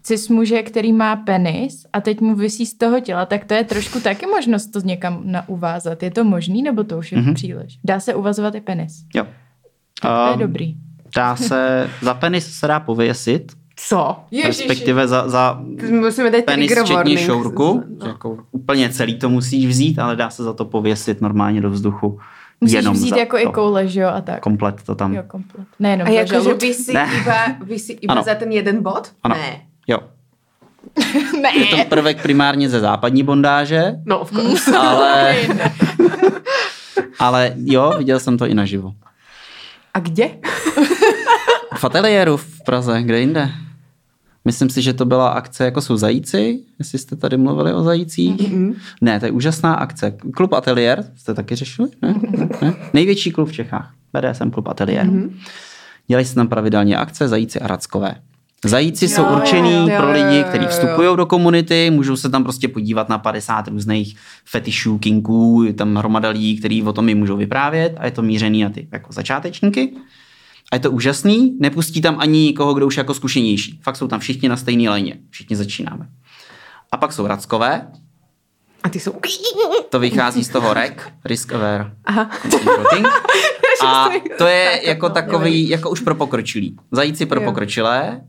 [0.03, 3.63] cis muže, který má penis a teď mu vysí z toho těla, tak to je
[3.63, 6.03] trošku taky možnost to někam nauvázat.
[6.03, 7.27] Je to možný, nebo to už je Mhm.
[7.29, 7.33] mm-hmm.
[7.33, 7.79] příliš?
[7.83, 9.03] Dá se uvazovat i penis.
[9.15, 9.23] Jo.
[10.01, 10.75] Tak to je Um, dobrý.
[11.15, 14.15] Dá se, za penis se dá pověsit, Co?
[14.45, 17.83] Respektive za, za Musíme dát penis včetně šourku.
[17.99, 18.07] No.
[18.07, 22.19] Jako úplně celý to musíš vzít, ale dá se za to pověsit normálně do vzduchu.
[22.61, 23.43] Musíš jenom vzít za jako to.
[23.43, 24.39] i koule, že jo, a tak.
[24.39, 25.13] Komplet to tam.
[25.13, 25.67] Jo, komplet.
[25.79, 26.61] Nejenom A jakože žalud.
[26.61, 27.09] vy si Ne.
[27.21, 28.23] iba, vy si iba Ano.
[28.23, 29.11] za ten jeden bod?
[29.23, 29.35] Ano.
[29.35, 29.61] Ne.
[29.87, 29.97] Jo.
[31.41, 31.49] Ne.
[31.57, 34.77] Je to prvek primárně ze západní bondáže, No, of course.
[34.77, 35.35] ale,
[37.19, 38.91] ale jo, viděl jsem to i naživo.
[39.93, 40.29] A kde?
[41.77, 43.49] V ateliéru v Praze, kde jinde?
[44.49, 48.35] Myslím si, že to byla akce jako jsou zajíci, jestli jste tady mluvili o zajících.
[48.35, 48.75] Mm-mm.
[49.01, 50.17] Ne, to je úžasná akce.
[50.33, 51.89] Klub Ateliér, jste taky řešili?
[52.01, 52.15] Ne?
[52.61, 52.73] ne?
[52.93, 53.93] Největší klub v Čechách.
[54.13, 55.07] BDSM klub Ateliér.
[55.07, 55.31] Mm-hmm.
[56.07, 58.15] Dělají se tam pravidelně akce Zajíci a Rackové.
[58.65, 62.29] Zajíci Jo, jsou určený jo, pro jo, lidi, jo, kteří vstupují do komunity, můžou se
[62.29, 67.09] tam prostě podívat na 50 různých fetišů, kinků, je tam hromada lidí, kteří o tom
[67.09, 69.93] jim můžou vyprávět a je to mířený na ty jako začátečníky.
[70.71, 73.79] A je to úžasný, nepustí tam ani nikoho, kdo už je jako zkušenější.
[73.83, 75.17] Fakt jsou tam všichni na stejné léně.
[75.29, 76.09] Všichni začínáme.
[76.91, 77.87] A pak jsou rackové,
[78.83, 79.13] A ty jsou...
[79.89, 80.93] to vychází z toho REC,
[81.25, 82.29] Risk Aware Aha.
[83.85, 86.77] A to je jako no, takový, jako už pro pokročilý.
[86.91, 88.21] Zajíci pro pokročilé.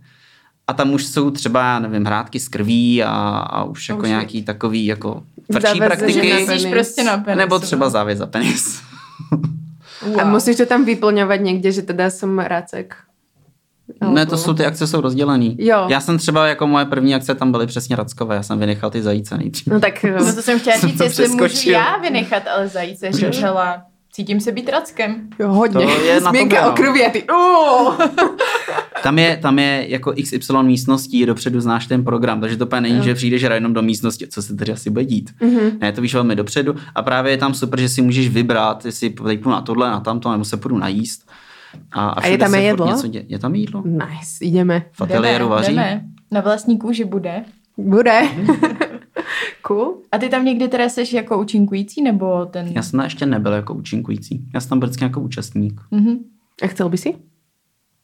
[0.67, 4.07] A tam už jsou třeba, já nevím, hrátky s krví a, a už jako už
[4.09, 6.31] je- nějaký takový jako tvrdší že praktiky.
[6.31, 6.67] na Myslíš penis.
[6.75, 7.39] prostě na penis.
[7.39, 8.83] Nebo třeba závěs za penis.
[10.21, 12.97] A musíš to tam vyplňovat někde, že teda jsem racek.
[14.09, 15.57] Ne, to jsou ty akce jsou rozdělený.
[15.59, 15.87] Jo.
[15.89, 19.03] Já jsem třeba jako moje první akce tam byly přesně rackové, já jsem vynechal ty
[19.03, 19.67] zajíce nejdřív.
[19.67, 20.05] No tak...
[20.19, 23.83] No to jsem chtěla říct, jestli můžu já vynechat, ale zajíce, že hele,
[24.13, 25.29] cítím se být rackem.
[25.39, 25.87] Jo, hodně.
[25.87, 26.77] To je na Změnka o no.
[26.77, 27.25] krvi a ty...
[29.03, 32.97] Tam je, tam je jako XY místností, dopředu znáš ten program, takže to úplně není,
[32.97, 33.03] Jo.
[33.03, 35.31] že přijdeš jenom do místnosti, co se tady asi bude dít.
[35.41, 35.79] Mhm.
[35.81, 39.11] Ne, to víš velmi dopředu a právě je tam super, že si můžeš vybrat, jestli
[39.11, 41.31] teď půjdu na tohle, na tamto, nebo se půjdu najíst.
[41.93, 42.87] A, a, A je tam furt jedlo?
[42.87, 43.25] Něco dě...
[43.29, 43.83] Je tam jídlo?
[43.87, 44.83] Nice, jdeme.
[44.93, 45.73] V ateliéru Jdeme, vaří?
[45.73, 46.05] jdeme.
[46.31, 47.45] Na vlastní kůži bude.
[47.77, 48.21] Bude.
[49.63, 49.95] cool.
[50.13, 52.67] A ty tam někdy teda seš jako účinkující, nebo ten...
[52.69, 54.45] Já jsem ještě nebyl jako účinkující.
[54.55, 55.81] Já jsem tam byl vždycky jako účastník.
[55.91, 56.17] Mhm.
[56.63, 57.15] A chcel by si?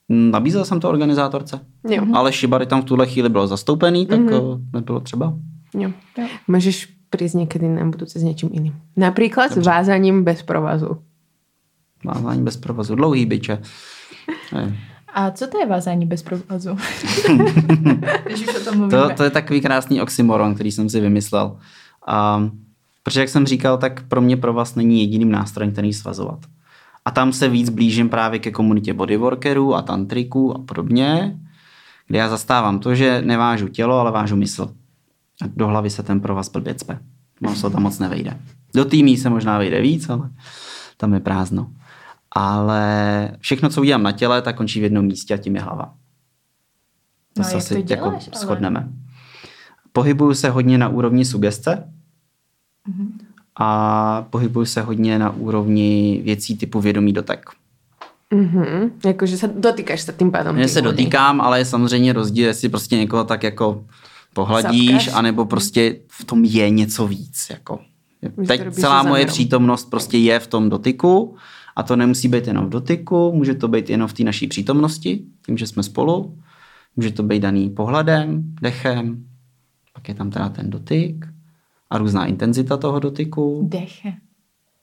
[0.08, 2.02] Nabízel jsem to organizátorce, Jo.
[2.14, 4.28] ale Shibari tam v tuhle chvíli bylo zastoupený, tak Mhm.
[4.28, 4.60] mm-hmm.
[4.72, 5.34] nebylo třeba.
[5.74, 5.90] jo.
[6.18, 6.26] Jo.
[6.48, 8.74] Můžeš prísť někdy na budúce s něčím jiným.
[8.96, 9.70] Například s Dobře.
[9.70, 10.96] vázaním bez provazu.
[12.04, 13.62] Vázání bez provazu, dlouhý byče.
[14.54, 14.76] Ne.
[15.14, 16.70] A co to je vázání bez provazu?
[18.26, 19.14] Když už o tom To, mluvíme.
[19.16, 21.56] to je takový krásný oxymoron, který jsem si vymyslel.
[22.06, 22.48] A,
[23.02, 26.38] protože jak jsem říkal, tak pro mě pro vás není jediným nástrojem, který svazovat.
[27.06, 31.38] A tam se víc blížím právě ke komunitě bodyworkerů a tantriků a podobně,
[32.06, 34.74] kde já zastávám to, že nevážu tělo, ale vážu mysl.
[35.42, 36.98] A do hlavy se ten pro vás blbě cpe.
[37.46, 38.40] Ono se tam moc nevejde.
[38.74, 40.30] Do týmí se možná vejde víc, ale
[40.96, 41.70] tam je prázdno.
[42.30, 45.94] Ale všechno, co udělám na těle, tak končí v jednom místě a tím je hlava.
[47.32, 48.18] To No, se asi jako ale?
[48.34, 48.88] shodneme.
[49.92, 51.92] Pohybuju se hodně na úrovni sugestce
[52.88, 53.18] Mhm.
[53.56, 57.50] A pohybuju se hodně na úrovni věcí typu vědomý dotek.
[58.34, 58.90] Mhm.
[59.06, 60.58] Jakože se dotýkáš se tím pádem.
[60.58, 63.84] Já se dotýkám, ale je samozřejmě rozdíl, jestli prostě někoho tak jako
[64.34, 65.14] pohladíš, Zapkaš.
[65.14, 67.46] anebo prostě v tom je něco víc.
[67.50, 67.78] Jako.
[68.46, 71.36] Teď celá moje přítomnost prostě je v tom dotyku
[71.76, 75.22] a to nemusí být jenom v dotyku, může to být jenom v té naší přítomnosti,
[75.46, 76.38] tím, že jsme spolu,
[76.96, 79.24] může to být daný pohledem, dechem,
[79.92, 81.26] pak je tam teda ten dotyk
[81.90, 83.68] a různá intenzita toho dotyku.
[83.70, 84.12] Deche.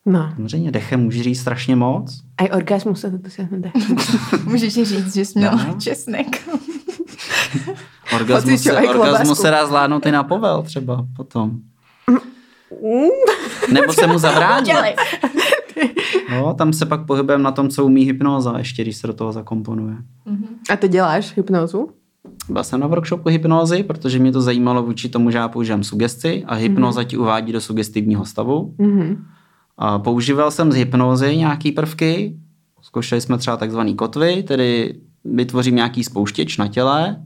[0.05, 0.31] No.
[0.35, 2.21] Samozřejmě dechem může říct strašně moc.
[2.37, 3.71] A i orgasmus se to dosáhne.
[4.45, 5.75] Můžeš ti říct, že jsi měl No.
[5.79, 6.49] česnek.
[8.15, 11.51] Orgasmus, se, orgasmus se dá zvládnout i na povel třeba potom.
[13.73, 14.65] Nebo se mu zabrání.
[14.65, 14.95] Dělej.
[16.31, 19.31] No, tam se pak pohybujeme na tom, co umí hypnóza, ještě když se do toho
[19.31, 19.95] zakomponuje.
[20.69, 21.89] A to děláš hypnozu?
[22.49, 26.43] Byl jsem na workshopu hypnózy, protože mě to zajímalo vůči tomu, že já používám sugesti
[26.47, 27.05] a hypnoza mm-hmm.
[27.05, 28.75] ti uvádí do sugestivního stavu.
[28.77, 29.25] Mhm.
[29.77, 32.35] A používal jsem z hypnózy nějaký prvky,
[32.81, 37.23] zkoušeli jsme třeba takzvaný kotvy, tedy vytvořím nějaký spouštěč na těle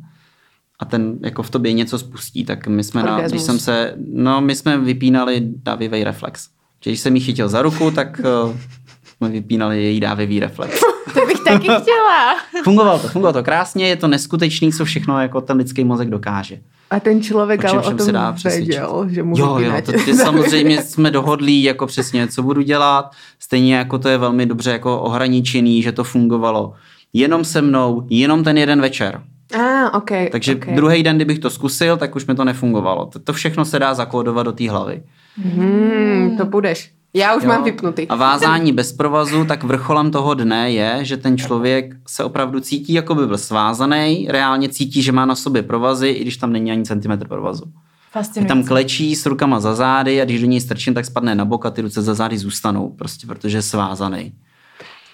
[0.80, 4.42] a ten jako v tobě něco spustí, tak my jsme, na, když jsem se, no
[4.42, 6.50] my jsme vypínali dávivý reflex.
[6.84, 8.22] Když jsem ji chytil za ruku, tak
[9.18, 10.82] jsme vypínali její dávivý reflex.
[11.14, 12.36] To bych taky chtěla.
[12.64, 16.60] Fungovalo to, fungovalo to krásně, je to neskutečný, co všechno jako ten lidský mozek dokáže.
[16.90, 19.58] A ten člověk O čem ale o všem se tom dá věděl, že mu Jo,
[19.60, 23.12] jo, to, ty samozřejmě jsme dohodlí jako přesně, co budu dělat.
[23.40, 26.74] Stejně jako to je velmi dobře jako ohraničený, že to fungovalo
[27.14, 29.22] jenom se mnou, jenom ten jeden večer.
[29.54, 30.12] Ah, ok.
[30.32, 30.76] Takže okay.
[30.76, 33.06] druhý den, kdybych to zkusil, tak už mi to nefungovalo.
[33.06, 35.04] To, to všechno se dá zakódovat do té hlavy.
[35.38, 36.97] Hmm, to budeš.
[37.14, 37.50] Já už Jo.
[37.50, 38.08] mám vypnutý.
[38.08, 42.94] A vázání bez provazu, tak vrcholem toho dne je, že ten člověk se opravdu cítí,
[42.94, 46.72] jako by byl svázaný, reálně cítí, že má na sobě provazy, i když tam není
[46.72, 47.64] ani centimetr provazu.
[47.66, 47.72] Je
[48.12, 48.48] Fascinující.
[48.48, 51.66] tam klečí s rukama za zády a když do něj strčím, tak spadne na bok
[51.66, 54.34] a ty ruce za zády zůstanou, prostě protože je svázaný.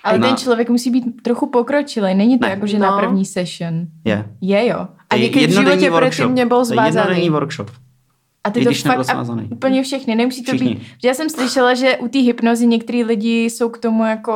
[0.03, 2.15] Ale Na- ten člověk musí být trochu pokročilej.
[2.15, 2.51] Není to Ne.
[2.51, 2.99] jako, že na No.
[2.99, 3.73] první session.
[4.05, 4.25] Je.
[4.41, 4.87] Je jo.
[5.09, 6.09] A někdy v životě workshop.
[6.11, 6.85] předtím nebyl To je zvázaný.
[6.95, 7.71] jednodenní workshop.
[8.43, 10.15] A ty I to fakt a úplně všechny.
[10.15, 10.75] Nemusí to Všichni.
[10.75, 10.83] být.
[11.03, 14.33] Já jsem slyšela, že u té hypnozy některý lidi jsou k tomu jako...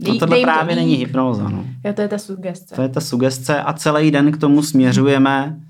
[0.00, 0.84] No tohle to právě líp.
[0.84, 1.48] není hypnóza.
[1.48, 1.64] No.
[1.84, 2.74] Jo, to je ta sugestce.
[2.74, 5.60] To je ta sugestce a celý den k tomu směřujeme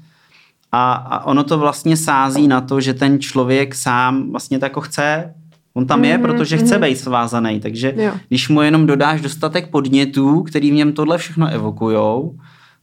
[0.73, 4.81] a, a ono to vlastně sází na to, že ten člověk sám vlastně tak jako
[4.81, 5.35] chce,
[5.75, 8.13] on tam je, protože chce být svázaný, takže Jo.
[8.29, 12.39] když mu jenom dodáš dostatek podnětů, který v něm tohle všechno evokujou,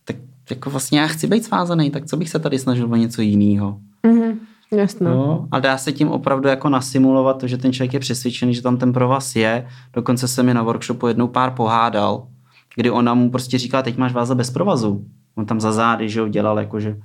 [0.05, 0.15] tak
[0.49, 3.77] jako vlastně já chci být svázaný, tak co bych se tady snažil o něco jiného.
[4.07, 4.39] Mhm,
[4.77, 5.09] jasno.
[5.09, 8.61] No, a dá se tím opravdu jako nasimulovat to, že ten člověk je přesvědčený, že
[8.61, 9.67] tam ten provaz je.
[9.93, 12.27] Dokonce se mi na workshopu jednou pár pohádal,
[12.75, 15.05] kdy ona mu prostě říká, teď máš váza bez provazu.
[15.35, 16.97] On tam za zády, že jo, dělal jakože.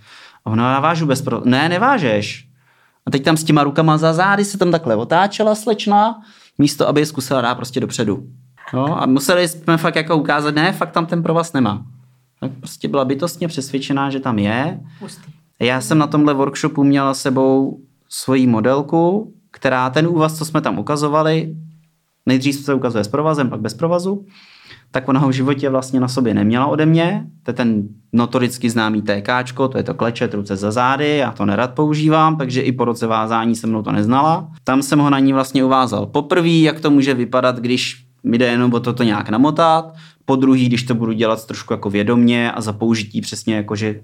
[0.45, 1.49] A ona, já vážu bez provazu.
[1.51, 2.49] Ne, nevážeš.
[3.07, 6.23] A teď tam s těma rukama za zády se tam takhle otáčela slečna,
[6.59, 8.27] místo, aby je zkusila dát prostě dopředu.
[8.75, 11.85] No, a museli jsme fakt jako ukázat, ne, fakt tam ten provaz nemá.
[12.41, 14.81] Tak prostě byla bytostně přesvědčená, že tam je.
[15.01, 15.38] Hustý.
[15.61, 20.79] Já jsem na tomhle workshopu měla sebou svoji modelku, která ten úvaz, co jsme tam
[20.79, 21.55] ukazovali,
[22.27, 24.27] nejdřív se ukazuje s provazem, pak bez provazu,
[24.91, 27.27] tak ona ho v životě vlastně na sobě neměla ode mě.
[27.43, 31.47] To je ten notoricky známý TKčko, to je to klečet ruce za zády, já to
[31.47, 34.49] nerad používám, takže i po roce vázání se mnou to neznala.
[34.65, 38.47] Tam jsem ho na ní vlastně uvázal poprvé, jak to může vypadat, když mi jde
[38.47, 39.95] jenom o to, to nějak namotat,
[40.29, 44.01] po druhý, když to budu dělat trošku jako vědomně a za použití přesně jako, že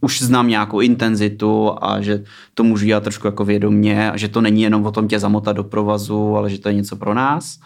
[0.00, 4.40] už znám nějakou intenzitu a že to můžu dělat trošku jako vědomně a že to
[4.40, 7.60] není jenom o tom tě zamotat do provazu, ale že to je něco pro nás.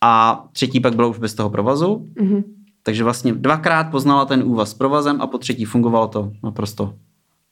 [0.00, 2.42] A třetí pak bylo už bez toho provazu, Mhm.
[2.82, 6.94] takže vlastně dvakrát poznala ten úvaz s provazem a po třetí fungovalo to naprosto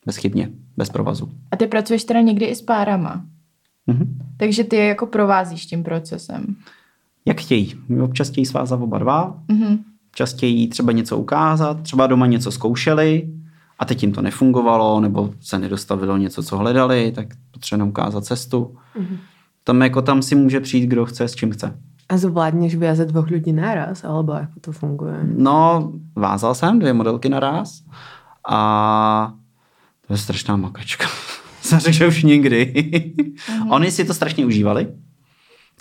[0.06, 1.30] bezchybně, bez provazu.
[1.50, 3.24] A ty pracuješ teda někdy i s párama.
[3.86, 4.18] Mhm.
[4.36, 6.56] Takže ty je jako provázíš tím procesem.
[7.26, 7.74] Jak chtějí.
[8.02, 9.78] Občas chtějí svázat oba dva, Mhm.
[10.08, 13.28] občas chtějí třeba něco ukázat, třeba doma něco zkoušeli
[13.78, 18.74] a teď jim to nefungovalo, nebo se nedostavilo něco, co hledali, tak potřebujeme ukázat cestu.
[18.98, 19.16] Mhm.
[19.64, 21.76] Tam jako tam si může přijít, kdo chce, s čím chce.
[22.08, 25.26] A zvládneš viazať dvoch ľudí naraz, alebo ako to funguje?
[25.26, 27.82] No, vázal jsem dvě modelky naraz
[28.48, 29.32] a
[30.06, 31.06] to je strašná makačka.
[31.62, 32.86] jsem řekl, že už nikdy.
[33.70, 34.86] Oni si to strašně užívali.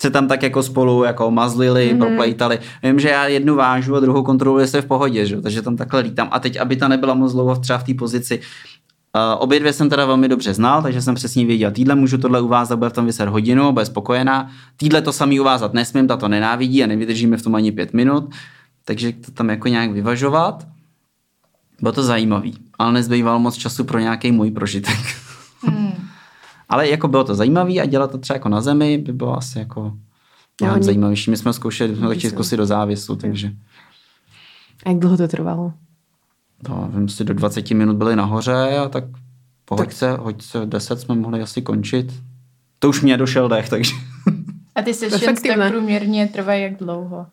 [0.00, 1.98] Se tam tak jako spolu jako mazlili, mm-hmm.
[1.98, 2.58] proplejtali.
[2.82, 5.40] Vím, že já jednu vážu a druhou kontroluji, je v pohodě, že?
[5.40, 6.28] takže tam takhle lítám.
[6.30, 8.40] A teď, aby ta nebyla moc dlouho třeba v té pozici,
[9.16, 12.40] Uh, obě dvě jsem teda velmi dobře znal, takže jsem přesně věděl, týdle můžu tohle
[12.40, 14.50] uvázat, bude v tom vyset hodinu, bude spokojená.
[14.76, 18.34] Týdle to samý uvázat nesmím, ta to nenávidí a nevydržíme v tom ani pět minut,
[18.84, 20.66] takže to tam jako nějak vyvažovat.
[21.80, 24.98] Bylo to zajímavý, ale nezbývalo moc času pro nějaký můj prožitek.
[25.62, 26.05] Hmm.
[26.68, 29.58] Ale jako bylo to zajímavý a dělat to třeba jako na zemi by bylo asi
[29.58, 29.92] jako
[30.74, 31.30] oni- zajímavější.
[31.30, 33.52] My jsme zkoušeli, jsme Může chtěli se- zkusit do závěsu, takže
[34.84, 35.72] A jak dlho to trvalo?
[36.66, 39.04] to, vím si, do 20 minut byli nahoře a tak
[39.64, 42.12] po hoďce, hoďce 10 jsme mohli asi končit.
[42.78, 43.92] To už mě došel dech, takže
[44.74, 47.26] A ty sessions tak průměrně trvají jak dlouho?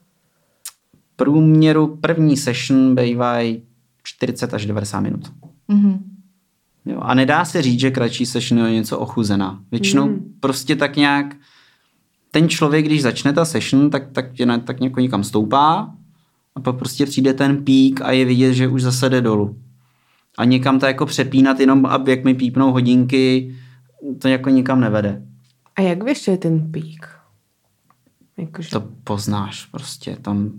[1.15, 3.62] průměru první session bývají
[4.04, 5.32] 40 až 90 minut.
[5.67, 6.12] Mhm.
[6.86, 9.60] Jo, a nedá se říct, že kratší session je něco ochuzená.
[9.72, 10.34] Většinou Mm.
[10.39, 11.36] prostě tak nějak
[12.32, 15.93] ten člověk, když začne ta session, tak, tak, je, tak jako někam stoupá
[16.56, 19.58] a pak prostě přijde ten pík a je vidět, že už zase jde dolů.
[20.38, 23.56] A někam to jako přepínat jenom, aby jak mi pípnou hodinky,
[24.22, 25.22] to jako nikam nevede.
[25.76, 27.08] A jak vieš, čo je ten pík?
[28.38, 28.69] Jakože...
[28.69, 30.52] To poznáš prostě tam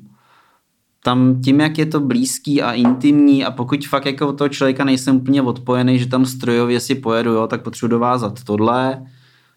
[1.04, 5.16] tam tím, jak je to blízký a intimní a pokud fakt jako toho člověka nejsem
[5.16, 9.06] úplně odpojený, že tam strojově si pojedu, jo, tak potřebuji dovázat tohle,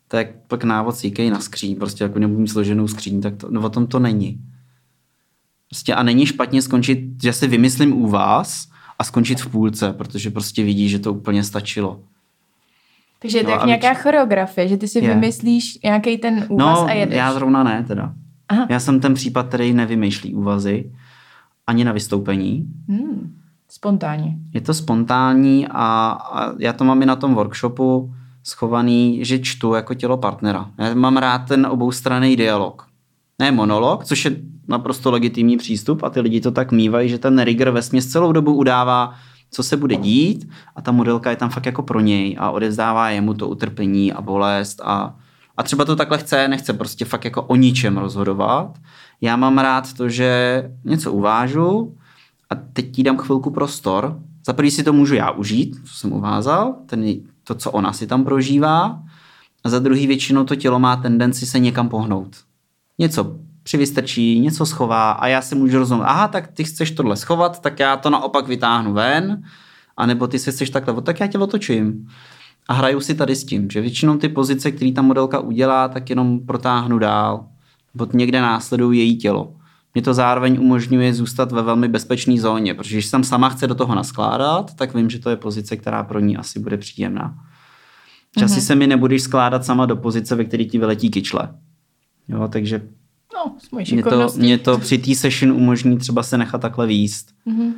[0.07, 3.62] tak pak návod síkej na skříň, prostě jako nebudu mít složenou skříň, tak to, no,
[3.62, 4.39] o tom to není.
[5.69, 8.67] Prostě a není špatně skončit, že si vymyslím u vás
[8.99, 12.00] a skončit v půlce, protože prostě vidí, že to úplně stačilo.
[13.19, 15.13] Takže je to No jak nějaká větši- choreografie, že ty si Je.
[15.13, 17.17] vymyslíš nějaký ten úvaz No, a jedeš.
[17.17, 18.13] já zrovna ne teda.
[18.50, 18.67] Aha.
[18.69, 20.91] Já jsem ten případ, který nevymýšlí úvazy,
[21.68, 22.68] ani na vystoupení.
[22.90, 23.34] Hmm.
[23.70, 24.38] Spontánně.
[24.54, 28.13] Je to spontánní a, a já to mám i na tom workshopu
[28.44, 30.72] schovaný, že čtu jako tělo partnera.
[30.78, 32.88] Já mám rád ten oboustranný dialog.
[33.40, 34.36] Ne monolog, což je
[34.68, 38.54] naprosto legitimní přístup a ty lidi to tak mývají, že ten rigger ve celou dobu
[38.54, 39.13] udává,
[39.52, 43.10] co se bude dít a ta modelka je tam fakt jako pro něj a odevzdává
[43.10, 45.15] jemu to utrpení a bolest a
[45.58, 48.77] a třeba to takhle chce, nechce prostě fakt jako o ničem rozhodovat.
[49.21, 51.97] Já mám rád to, že něco uvážu
[52.49, 54.19] a teď ti dám chvilku prostor.
[54.45, 57.05] Za prvý si to můžu já užít, co jsem uvázal, ten,
[57.43, 59.03] to, co ona si tam prožívá.
[59.63, 62.35] A za druhý většinou to tělo má tendenci se někam pohnout.
[62.99, 67.62] Něco přivystrčí, něco schová a já si můžu rozumět, aha, tak ty chceš tohle schovat,
[67.62, 69.43] tak já to naopak vytáhnu ven,
[69.97, 72.08] anebo ty se chceš takhle, tak já tě otočím.
[72.68, 76.10] A hraju si tady s tím, že většinou ty pozice, které ta modelka udělá, tak
[76.10, 77.46] jenom protáhnu dál,
[77.94, 79.54] nebo někde následují její tělo.
[79.94, 83.76] Mě to zároveň umožňuje zůstat ve velmi bezpečné zóně, protože když jsem sama chce do
[83.76, 87.36] toho naskládat, tak vím, že to je pozice, která pro ní asi bude příjemná.
[88.40, 88.65] Časy mm-hmm.
[88.65, 91.50] se mi nebudeš skládat sama do pozice, ve které ti vyletí kyčle.
[92.28, 92.82] Jo, takže
[93.34, 93.56] no,
[93.92, 97.28] mě, to, mě to při té session umožní třeba se nechat takhle výst.
[97.48, 97.74] Mm-hmm.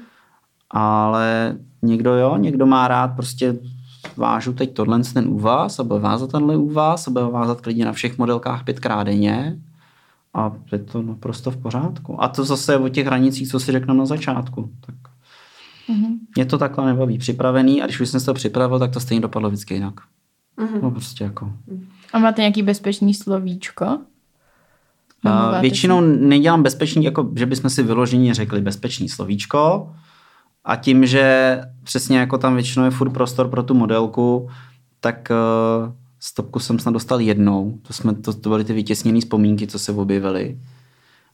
[0.72, 3.56] Ale někdo jo, někdo má rád prostě
[4.20, 7.94] vážu teď tohle ten úvaz a bude vázat tenhle úvaz a bude vázat klidně na
[7.94, 9.60] všech modelkách pětkrát denně
[10.34, 12.24] a je to naprosto v pořádku.
[12.24, 14.70] A to zase je o těch hranicích, co si řeknu na začátku.
[14.86, 14.96] Tak
[15.90, 16.18] mm-hmm.
[16.36, 19.22] Mě to takhle nebaví připravený a když už jsem se to připravil, tak to stejně
[19.22, 19.94] dopadlo vždycky jinak.
[20.58, 20.82] Mm-hmm.
[20.82, 21.54] No prostě jako.
[22.14, 24.00] A máte nějaký bezpečný slovíčko?
[25.62, 26.18] Většinou si?
[26.18, 29.92] nedělám bezpečný, jako že bychom si vyloženě řekli bezpečný slovíčko,
[30.70, 34.50] a tím, že přesně jako tam většinou je furt prostor pro tu modelku,
[35.00, 37.80] tak uh, stopku jsem snad dostal jednou.
[37.88, 40.58] To, jsme, to, to byly ty vytěsněné vzpomínky, co se objevily.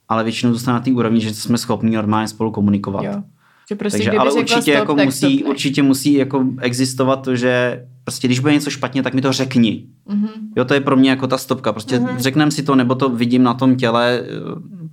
[0.08, 3.04] Ale většinou zůstane na té úrovni, že jsme schopni normálně spolu komunikovat.
[3.04, 3.22] Jo.
[3.68, 7.84] Že prostě, Takže, ale určitě, stop, jako musí, stop, určitě musí jako existovat to, že
[8.04, 9.86] prostě když bude něco špatně, tak mi to řekni.
[10.08, 10.28] Mm-hmm.
[10.56, 11.72] Jo, to je pro mě jako ta stopka.
[11.72, 12.18] Prostě mm-hmm.
[12.18, 14.22] řeknem si to, nebo to vidím na tom těle.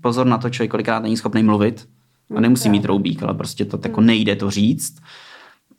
[0.02, 1.88] Pozor na to, člověk kolikrát není schopný mluvit
[2.36, 5.02] a nemusí mít roubík, ale prostě to jako nejde to říct,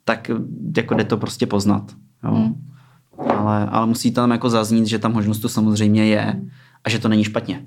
[0.03, 0.31] tak
[0.77, 1.91] jako jde to prostě poznat.
[2.23, 2.31] Jo.
[2.31, 2.53] Hmm.
[3.29, 6.41] Ale, ale musí tam jako zaznít, že ta možnost tu samozřejmě je
[6.83, 7.65] a že to není špatně.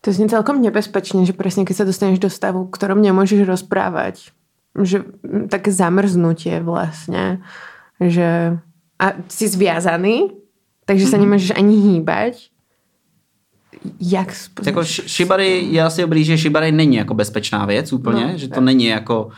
[0.00, 4.14] To zní celkom nebezpečně, že přesně když se dostaneš do stavu, ktorom nemůžeš rozprávat,
[4.82, 5.04] že
[5.48, 7.38] tak zamrznutie vlastně,
[8.00, 8.58] že
[8.98, 10.28] a jsi zviazaný,
[10.84, 11.20] takže se mm-hmm.
[11.20, 12.50] nemůžeš ani hýbať
[14.00, 14.34] jak
[14.66, 18.54] Jako šibary, je asi dobrý, že šibary není jako bezpečná věc úplně, no, že to
[18.54, 18.64] tak.
[18.64, 19.28] není jako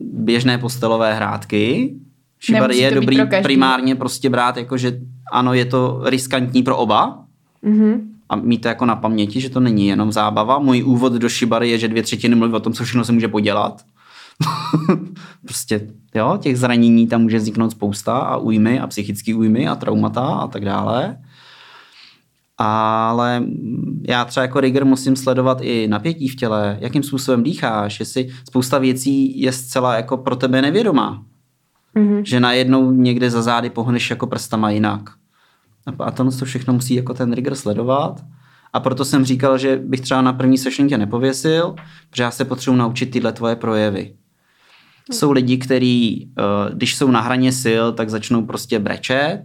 [0.00, 1.94] běžné postelové hrádky.
[2.38, 5.00] Šibary je dobrý primárně prostě brát jako, že
[5.32, 7.24] ano, je to riskantní pro oba,
[7.64, 8.00] mm-hmm.
[8.28, 10.58] a mít to jako na paměti, že to není jenom zábava.
[10.58, 13.28] Můj úvod do šibary je, že dvě třetiny mluví o tom, co všechno se může
[13.28, 13.82] podělat.
[15.46, 20.26] prostě, jo, těch zranění tam může vzniknout spousta a újmy a psychické újmy a traumata
[20.26, 21.16] a tak dále
[22.58, 23.44] ale
[24.08, 28.78] já třeba jako rigger musím sledovat i napětí v těle, jakým způsobem dýcháš, jestli spousta
[28.78, 31.24] věcí je zcela jako pro tebe nevědomá.
[31.96, 32.22] Mm-hmm.
[32.22, 35.10] Že najednou někde za zády pohneš jako prstama jinak.
[35.98, 38.24] A to všechno musí jako ten rigger sledovat.
[38.72, 41.74] A proto jsem říkal, že bych třeba na první session tě nepověsil,
[42.10, 44.14] protože já se potřebuji naučit tyhle tvoje projevy.
[45.12, 49.42] Jsou lidi, kteří, eh, když jsou na hraně sil, tak začnou prostě brečet,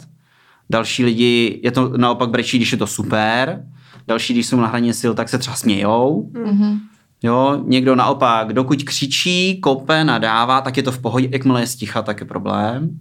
[0.70, 3.66] Další lidi, je to naopak brečí, když je to super.
[4.08, 6.32] Další, když jsou na hraně sil, tak se třeba smějou.
[6.34, 6.80] Mm-hmm.
[7.24, 11.30] Jo, někdo naopak, dokud křičí, kope, nadává, tak je to v pohodě.
[11.32, 13.00] Jakmile je sticha, tak je problém.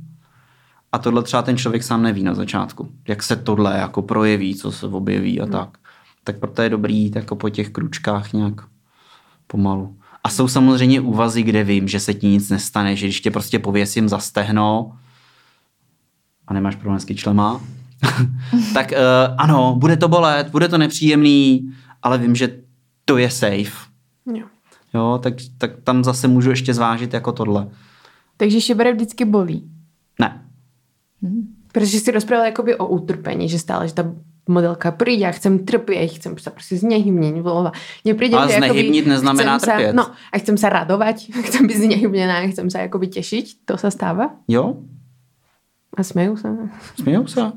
[0.93, 2.89] A tohle třeba ten člověk sám neví na začátku.
[3.09, 5.53] Jak se tohle jako projeví, co se objeví a mm.
[5.53, 5.79] tak.
[6.25, 8.55] Tak proto je dobrý jako po těch kručkách nějak
[9.47, 9.97] pomalu.
[10.25, 13.59] A jsou samozřejmě úvazy, kde vím, že se ti nic nestane, že když tě prostě
[13.59, 14.93] pověsím za stehno,
[16.49, 17.61] a nemáš problém s kyčlema,
[18.75, 21.73] tak uh, ano, bude to bolet, bude to nepříjemný,
[22.03, 22.59] ale vím, že
[23.05, 23.89] to je safe.
[24.35, 24.47] Jo.
[24.95, 27.69] Jo, tak, tak tam zase můžu ještě zvážit jako tohle.
[28.37, 29.71] Takže šibere vždycky bolí?
[30.21, 30.45] Ne.
[31.23, 31.55] Hmm.
[31.73, 34.13] Protože si rozprával jakoby o utrpení, že stále, že ta
[34.49, 37.73] modelka přijde, já chcem trpět, chcem se prostě znehybnění volova.
[38.05, 39.91] Nepríde, Ale znehybnit neznamená trpět.
[39.91, 43.91] Sa, no, a chcem se radovat, chcem být znehybněná, chcem se jakoby těšit, to se
[43.91, 44.31] stává?
[44.49, 44.77] Jo,
[45.99, 46.57] a smějou se?
[46.95, 47.53] Smějou se.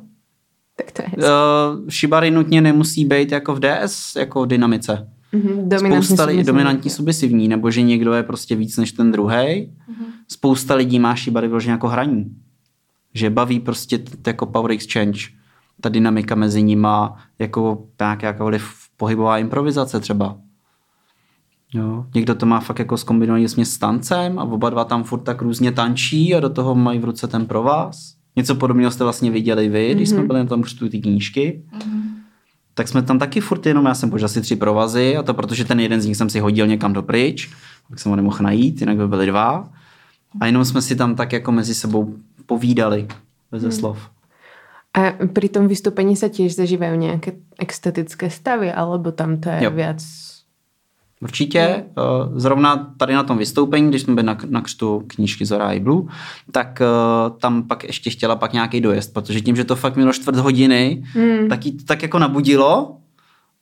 [0.75, 5.09] tak to je uh, Shibari nutně nemusí být jako v DS, jako v dynamice.
[5.33, 9.35] Mm-hmm, dominantní Spousta lidí, dominantní submisivní, nebo že někdo je prostě víc než ten druhý.
[9.35, 10.05] Mm-hmm.
[10.27, 12.35] Spousta lidí má Shibari vloženě jako hraní.
[13.13, 15.19] Že baví prostě t- jako power exchange.
[15.81, 18.35] Ta dynamika mezi nima, jako nějaká
[18.97, 20.37] pohybová improvizace třeba.
[21.73, 22.05] Jo.
[22.15, 25.71] Někdo to má fakt jako zkombinovaný s tancem a oba dva tam furt tak různě
[25.71, 28.15] tančí a do toho mají v ruce ten provaz.
[28.35, 29.95] Něco podobného jste vlastně viděli vy, mm-hmm.
[29.95, 30.27] když jsme mhm.
[30.27, 31.61] byli na tom křtu ty knížky.
[31.77, 32.01] Mm-hmm.
[32.73, 35.65] Tak jsme tam taky furt jenom, já jsem požil asi tři provazy a to protože
[35.65, 37.49] ten jeden z nich jsem si hodil někam do pryč,
[37.89, 39.69] tak jsem ho nemohl najít, jinak by byly dva.
[40.39, 42.15] A jenom jsme si tam tak jako mezi sebou
[42.45, 43.07] povídali,
[43.51, 43.71] bez mm.
[43.71, 43.99] slov.
[44.91, 49.71] A pri tom vystúpení sa tiež zažívajú nejaké extatické stavy, alebo tam to je Jo.
[49.71, 50.03] viac...
[51.21, 51.59] Určitě.
[51.59, 51.83] Eh,
[52.35, 56.03] Zrovna tady na tom vystoupení, když jsme byli na, na křtu knížky Zora i Blue,
[56.51, 56.85] tak eh,
[57.39, 61.03] tam pak ještě chtěla pak nějaký dojezd, protože tím, že to fakt mělo čtvrt hodiny,
[61.13, 61.49] Hmm.
[61.49, 62.97] tak jí to tak jako nabudilo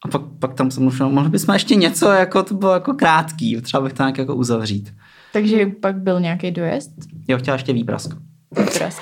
[0.05, 3.61] a pak, pak tam jsem už, mohli bychom ještě něco, jako to bylo jako krátký,
[3.61, 4.93] třeba bych to nějak jako uzavřít.
[5.33, 6.91] Takže pak byl nějaký dojezd?
[7.27, 8.15] Jo, chtěla ještě výprask.
[8.59, 9.01] Výprask.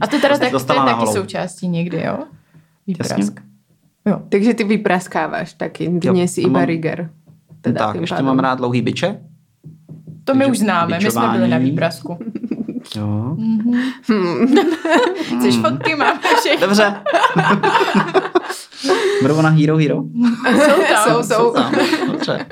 [0.00, 2.18] A to teda tak, to dostala je taky součástí někdy, jo?
[2.86, 3.18] Výprask.
[3.18, 3.34] Jasně.
[4.06, 4.22] Jo.
[4.28, 7.10] Takže ty vypraskáváš taky, dnes si a iba mám- rigger.
[7.60, 8.26] Teda tak, ještě pádem.
[8.26, 9.20] mám rád dlouhý byče.
[10.24, 11.70] To my už známe, my jsme byli na bičování.
[11.70, 12.18] výprasku.
[12.96, 13.36] Jo.
[15.38, 15.94] Chceš fotky?
[15.96, 16.66] Máme všechno.
[16.66, 16.94] Dobře.
[19.22, 20.02] Budou na Hero Hero?
[20.52, 21.04] Jsou tam.
[21.08, 21.52] Jsou, jsou.
[21.52, 21.72] tam.
[22.12, 22.46] Dobře.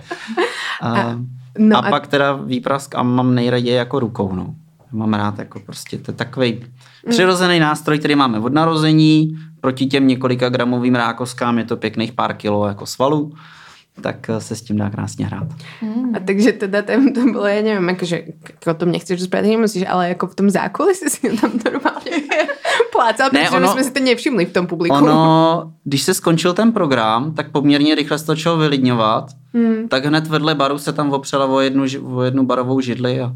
[0.83, 1.19] A,
[1.59, 4.35] No a, a- pak teda výprask a mám nejraději jako rukou.
[4.35, 4.55] No.
[4.93, 6.65] Mám rád jako prostě, to je takový
[7.09, 12.35] přirozený nástroj, který máme od narození, proti těm několika gramovým rákoskám je to pěkných pár
[12.35, 13.33] kilo jako svalů,
[14.01, 15.47] tak eh, se s tím dá krásně hrát.
[16.15, 19.85] A takže teda tam to bylo, ja neviem, akože k- o tom nechceš rozprávať, nemusíš,
[19.87, 22.11] ale ako v tom zákulisí si tam normálne
[22.93, 24.97] plácal, Ne, protože ono- my jsme si to nevšimli v tom publiku.
[24.97, 29.89] Ono, když se skončil ten program, tak poměrně rychle se to začalo vylidňovat, Hmm.
[29.89, 33.33] tak hned vedle baru se tam opřela o jednu, o jednu barovou židli a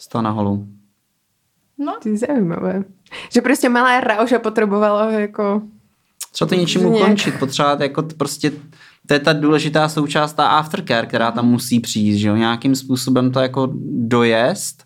[0.00, 0.66] stala na holu.
[1.78, 2.84] No, To je zaujímavé.
[3.32, 5.62] Že prostě malá rauša potřebovalo jako...
[6.32, 8.52] Třeba to něčím ukončit, potřebovat jako prostě,
[9.06, 13.30] to je ta důležitá součást, ta aftercare, která tam musí přijít, že jo, nějakým způsobem
[13.30, 14.84] to jako dojest,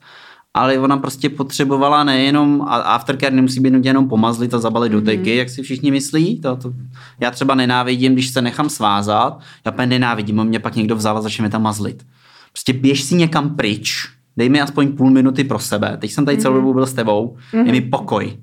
[0.55, 5.01] ale ona prostě potřebovala nejenom, a aftercare nemusí být nutně jenom pomazlit a zabalit do
[5.01, 6.73] teky, jak si všichni myslí, to, to,
[7.21, 11.19] já třeba nenávidím, když se nechám svázat, já úplně nenávidím, a mě pak někdo vzal
[11.19, 12.07] a začne mě tam mazlit.
[12.53, 16.39] Prostě běž si někam pryč, dej mi aspoň půl minuty pro sebe, teď jsem tady
[16.39, 18.37] celou dobu byl s tebou, je mi pokoj.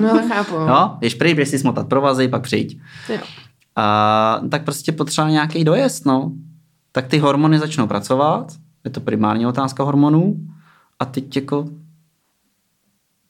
[0.00, 0.54] No chápu.
[0.68, 2.78] Jo, běž pryč, běž si smotat provazy, pak přijď.
[3.08, 3.18] Jo.
[3.78, 6.32] A, tak prostě potřeba nějaký dojezd, no.
[6.92, 8.52] Tak ty hormony začnou pracovat,
[8.84, 10.36] je to primární otázka hormonů,
[10.98, 11.68] a teď jako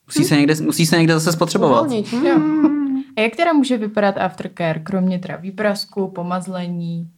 [0.06, 1.80] musí se někde, musí se někde zase spotřebovat.
[1.80, 2.12] Uvolnit.
[2.12, 3.02] Hmm.
[3.16, 7.10] A jak teda může vypadat aftercare, kromě teda výprasku, pomazlení?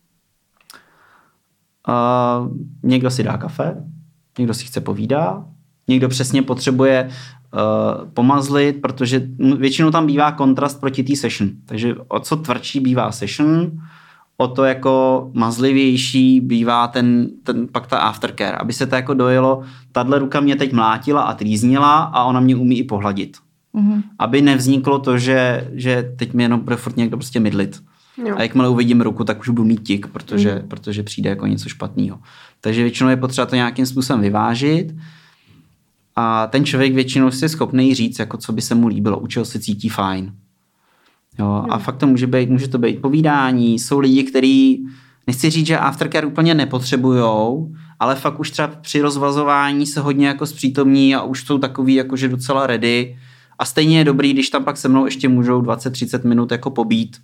[1.89, 2.49] A
[2.83, 3.85] někdo si dá kafe,
[4.39, 5.45] někdo si chce povídat,
[5.89, 7.14] někdo přesně potřebuje uh,
[8.14, 9.28] pomazlit, protože
[9.59, 11.51] většinou tam bývá kontrast proti té session.
[11.66, 13.70] Takže o co tvrdší bývá session,
[14.36, 19.62] o to jako mazlivější bývá ten, ten pak ta aftercare, aby se to jako dojelo,
[19.92, 23.36] tahle ruka mě teď mlátila a trýznila a ona mě umí i pohladit.
[23.72, 24.03] Mhm.
[24.18, 27.82] Aby nevzniklo to, že, že teď mě jenom bude furt někdo prostě mydlit.
[28.26, 28.36] Jo.
[28.36, 30.68] A jakmile uvidím ruku, tak už budu mít tik, protože, mm.
[30.68, 32.18] protože přijde jako něco špatného.
[32.61, 34.94] Takže většinou je potřeba to nějakým způsobem vyvážit
[36.21, 39.18] a ten člověk většinou si je schopný říct, jako co by se mu líbilo.
[39.18, 40.33] Učil se cítí fajn.
[41.39, 43.79] Jo, a fakt to může být, může to být povídání.
[43.79, 44.87] Jsou lidi, kteří,
[45.27, 50.47] nechci říct, že aftercare úplně nepotřebujou, ale fakt už třeba při rozvazování se hodně jako
[50.47, 53.18] zpřítomní a už jsou takový jakože docela ready.
[53.59, 57.16] A stejně je dobrý, když tam pak se mnou ještě můžou 20-30 minut jako pobít.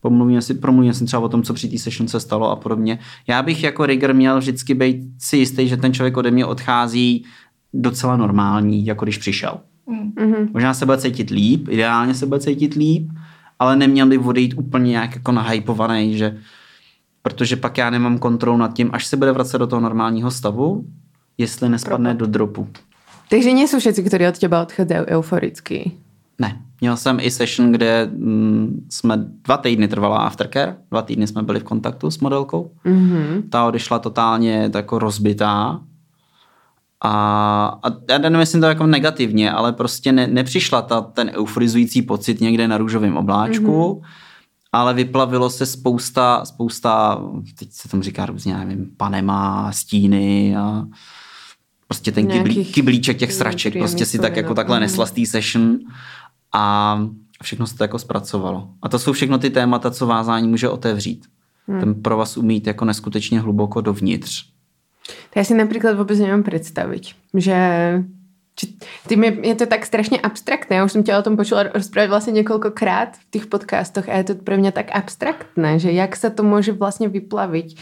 [0.00, 2.98] Pomluvíme si, promluvíme si třeba o tom, co při té session se stalo a podobně.
[3.26, 7.24] Já bych jako rigger měl vždycky být si jistý, že ten člověk ode mě odchází
[7.72, 9.60] docela normální, jako když přišel.
[9.86, 10.48] Mhm.
[10.52, 13.10] Možná se bude cítit líp, ideálně se bude cítit líp,
[13.58, 16.38] ale neměl by odejít úplně nějak jako nahypovaný, že
[17.22, 20.84] protože pak já nemám kontrolu nad tím, až se bude vracet do toho normálního stavu,
[21.38, 22.68] jestli nespadne do dropu.
[23.28, 25.92] Takže nie sú všetci, ktorí od teba odchádzajú euforicky.
[26.40, 26.62] Ne.
[26.80, 31.60] Měl jsem i session, kde mm, jsme dva týdny trvala aftercare, dva týdny jsme byli
[31.60, 32.70] v kontaktu s modelkou.
[32.84, 33.42] Mhm.
[33.50, 35.80] Ta odešla totálně jako rozbitá.
[37.04, 42.40] A, a já nemyslím to jako negativně, ale prostě ne, nepřišla ta, ten euforizující pocit
[42.40, 44.08] někde na růžovém obláčku, mm-hmm.
[44.72, 47.22] ale vyplavilo se spousta, spousta,
[47.58, 50.84] teď se tomu říká různě, já nevím, panema, stíny a
[51.86, 54.80] prostě ten kyblí, kyblíček těch sraček, prostě si tak jako takhle Mhm.
[54.82, 55.78] nesla z té session
[56.54, 56.98] a
[57.42, 58.68] všechno se to jako zpracovalo.
[58.82, 61.26] A to jsou všechno ty témata, co vázání může otevřít.
[61.68, 61.80] Hmm.
[61.80, 64.44] Ten pro vás umít jako neskutečně hluboko dovnitř.
[65.08, 67.04] To ja si napríklad vôbec neviem predstaviť,
[67.34, 67.58] že
[68.58, 68.74] či,
[69.06, 70.82] tým je, je to tak strašne abstraktné.
[70.82, 74.34] Ja už som ťa o tom počula rozprávať vlastne niekoľkokrát v tých podcastoch a je
[74.34, 77.78] to pre mňa tak abstraktné, že jak sa to môže vlastne vyplaviť.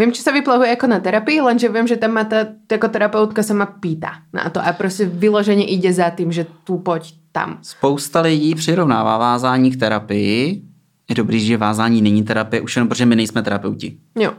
[0.00, 3.44] Viem, čo sa vyplavuje ako na terapii, lenže viem, že tam ma tá ako terapeutka
[3.44, 7.58] sa ma pýta na to a prostě vyloženie ide za tým, že tu poď tam.
[7.62, 10.62] Spousta lidí přirovnává vázání k terapii.
[11.10, 13.96] Je dobrý, že vázání není terapie, už jenom protože my nejsme terapeuti.
[14.18, 14.32] Jo.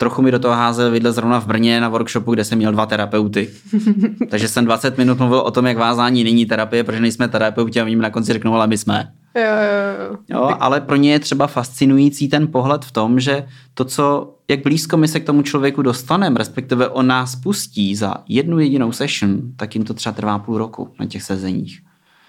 [0.00, 2.86] Trochu mi do toho házel vidle zrovna v Brně na workshopu, kde jsem měl dva
[2.86, 3.50] terapeuty.
[4.30, 7.84] Takže jsem 20 minut mluvil o tom, jak vázání není terapie, protože nejsme terapeuti a
[7.84, 9.12] oni mi na konci řeknou, ale my jsme.
[9.34, 10.16] Jo, jo, jo.
[10.28, 14.62] Jo, ale pro ně je třeba fascinující ten pohled v tom, že to, co, jak
[14.62, 19.40] blízko my se k tomu člověku dostaneme, respektive on nás pustí za jednu jedinou session,
[19.56, 21.80] tak jim to třeba trvá půl roku na těch sezeních.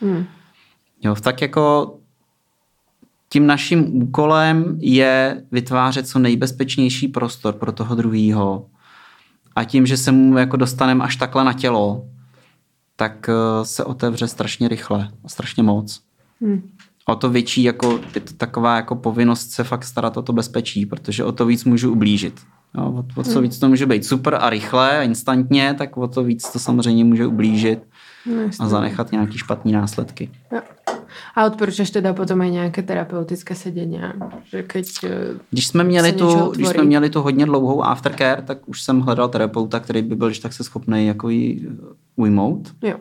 [0.02, 0.26] Hmm.
[1.04, 1.94] Jo, tak jako
[3.34, 8.66] tím naším úkolem je vytvářet co nejbezpečnější prostor pro toho druhýho.
[9.56, 12.06] A tím, že se mu jako dostaneme až takhle na tělo,
[12.96, 16.02] tak eh, se otevře strašně rychle a strašně moc.
[16.42, 16.70] Hmm.
[17.06, 20.86] O to větší jako, je to taková jako povinnost se fakt starat o to bezpečí,
[20.86, 22.42] protože o to víc můžu ublížit.
[22.78, 26.08] Jo, o, o co víc to může být super a rychle a instantně, tak o
[26.08, 27.80] to víc to samozřejmě může ublížit
[28.26, 30.30] No, a zanechat nějaký špatný následky.
[30.52, 30.62] Jo.
[31.36, 34.14] A odporúčaš teda potom aj nejaké terapeutické sedenia?
[34.52, 34.88] Že keď...
[35.04, 39.00] eh, Když jsme, měli tu, když jsme měli tu hodně dlouhou aftercare, tak už jsem
[39.00, 41.68] hledal terapeuta, který by byl když tak se schopný jako jí
[42.16, 42.74] ujmout.
[42.82, 42.96] Jo.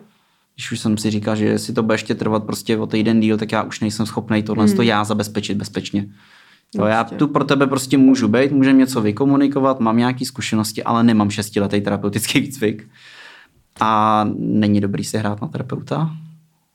[0.55, 3.37] Když už jsem si říkal, že si to bude ještě trvat prostě o týden díl,
[3.37, 4.75] tak já už nejsem schopný tohle hmm.
[4.75, 6.07] to já zabezpečit bezpečně.
[6.75, 11.03] Jo, já tu pro tebe prostě můžu být, můžeme něco vykomunikovat, mám nějaké zkušenosti, ale
[11.03, 12.87] nemám šestiletý terapeutický výcvik.
[13.79, 16.11] A není dobrý si hrát na terapeuta.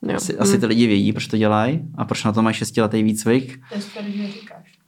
[0.02, 0.16] Jo.
[0.16, 3.60] Asi, asi ty lidi vědí, proč to dělají a proč na to mají šestiletý výcvik.
[3.68, 4.78] To je super, že říkáš.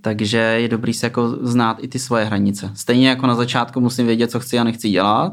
[0.00, 2.70] Takže je dobrý se jako znát i ty svoje hranice.
[2.74, 5.32] Stejně jako na začátku musím vědět, co chci a nechci dělat.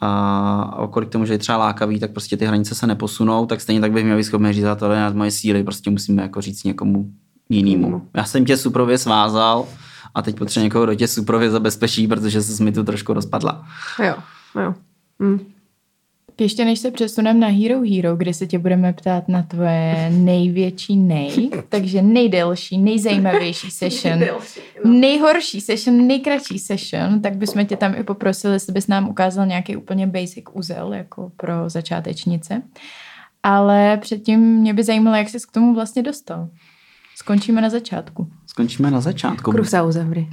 [0.00, 3.80] A okolik to může být třeba lákavý, tak prostě ty hranice se neposunou, tak stejně
[3.80, 6.64] tak bych měl být schopný říct, to je nad moje síly, prostě musíme jako říct
[6.64, 7.10] někomu
[7.48, 8.08] jinému.
[8.14, 9.68] Já jsem tě suprově svázal
[10.14, 13.66] a teď potřebuji někoho, kdo tě suprově zabezpečí, protože se mi tu trošku rozpadla.
[14.04, 14.14] Jo.
[14.62, 14.74] Jo.
[15.18, 15.40] Mm.
[16.40, 20.96] Ještě než se přesuneme na Hero Hero, kde se tě budeme ptát na tvoje největší
[20.96, 24.20] nej, takže nejdelší, nejzajímavější session,
[24.84, 29.76] nejhorší session, nejkratší session, tak bychom tě tam i poprosili, jestli bys nám ukázal nějaký
[29.76, 32.62] úplně basic úzel, jako pro začátečnice.
[33.42, 36.48] Ale předtím mě by zajímalo, jak jsi k tomu vlastně dostal.
[37.16, 38.30] Skončíme na začátku.
[38.46, 39.50] Skončíme na začátku.
[39.50, 40.28] Kruh sa uzavri.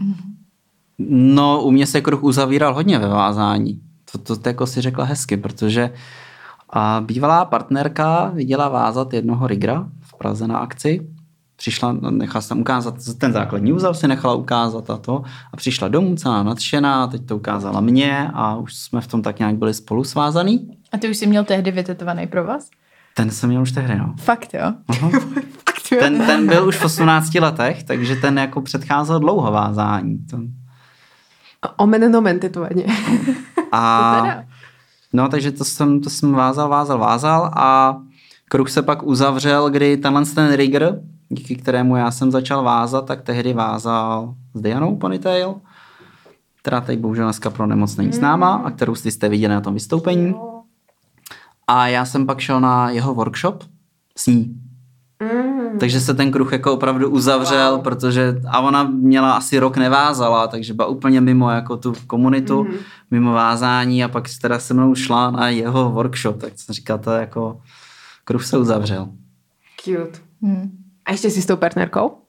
[1.10, 3.82] No, u mě se kruh uzavíral hodně ve vázání.
[4.18, 5.92] To, to, to jako si řekla hezky, protože
[6.70, 11.08] a bývalá partnerka viděla vázat jednoho rigra v Praze na akci.
[11.56, 15.24] Přišla, nechala se tam ukázat, ten základní úzel si nechala ukázat a to.
[15.54, 19.40] A přišla domů celá nadšená, teď to ukázala mě a už jsme v tom tak
[19.40, 20.78] nějak byli spolu svázaný.
[20.92, 22.70] A ty už jsi měl tehdy vytetovaný pro vás?
[23.16, 24.16] Ten jsem měl už tehdy, no.
[24.20, 24.74] Fakt jo?
[25.70, 26.00] Fakt jo?
[26.00, 30.18] Ten, ten byl už v 18 letech, takže ten jako předcházel dlouho vázání.
[30.18, 30.38] To,
[31.78, 32.86] Omen nomen tetovanie.
[33.72, 34.22] A,
[35.14, 37.98] no, takže to jsem, to jsem vázal, vázal, vázal a
[38.50, 43.22] kruh se pak uzavřel, kdy tenhle ten rigger, díky kterému já jsem začal vázat, tak
[43.22, 45.56] tehdy vázal s Dianou Ponytail,
[46.62, 49.62] která teď bohužel dneska pro nemoc není s náma a kterou jste, jste viděli na
[49.62, 50.36] tom vystoupení.
[51.68, 53.64] A já jsem pak šel na jeho workshop
[54.18, 54.65] s ní.
[55.24, 55.80] Mm.
[55.80, 57.84] Takže se ten kruh jako opravdu uzavřel, wow.
[57.84, 62.74] protože a ona měla asi rok nevázala, takže byla úplně mimo jako tu komunitu, mm.
[63.12, 67.12] mimo vázání a pak teda se mnou šla na jeho workshop, tak jsem říkal, to
[67.12, 67.62] jako
[68.24, 69.10] kruh se uzavřel.
[69.84, 70.20] Cute.
[70.42, 70.70] Hm.
[71.06, 72.25] A ešte si s tou partnerkou?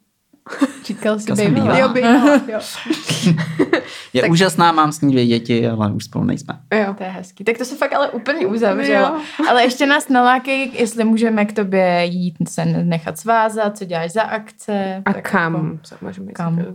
[0.85, 1.79] Říkal jsi bývalá.
[1.79, 2.61] Jo, bývala, jo.
[4.13, 4.31] Je tak...
[4.31, 6.59] úžasná, mám s ní dvě děti, ale už spolu nejsme.
[6.75, 6.95] Jo.
[6.99, 7.45] To je hezký.
[7.45, 9.07] Tak to se fakt ale úplně uzavřelo.
[9.07, 9.21] Jo.
[9.49, 14.23] Ale ještě nás nalákej, jestli můžeme k tobě jít se nechat svázat, co děláš za
[14.23, 15.03] akce.
[15.05, 16.59] A tak kam jako- Kam?
[16.61, 16.69] ísť?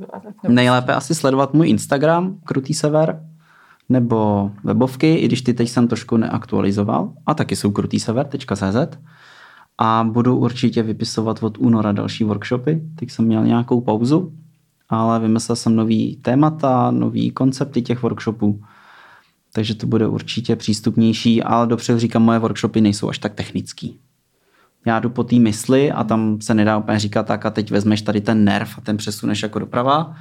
[0.47, 3.19] Nejlépe asi sledovat můj Instagram, Krutý sever,
[3.89, 8.97] nebo webovky, i když ty teď jsem trošku neaktualizoval, a taky jsou krutýsever.cz
[9.77, 12.81] a budu určitě vypisovat od února další workshopy.
[12.95, 14.33] Teď jsem měl nějakou pauzu,
[14.89, 18.63] ale vymyslel jsem nový témata, nový koncepty těch workshopů,
[19.53, 23.99] takže to bude určitě přístupnější, ale dopředu říkám, moje workshopy nejsou až tak technický.
[24.85, 28.01] Já jdu po té mysli a tam se nedá úplně říkat tak a teď vezmeš
[28.01, 30.15] tady ten nerv a ten přesuneš jako doprava.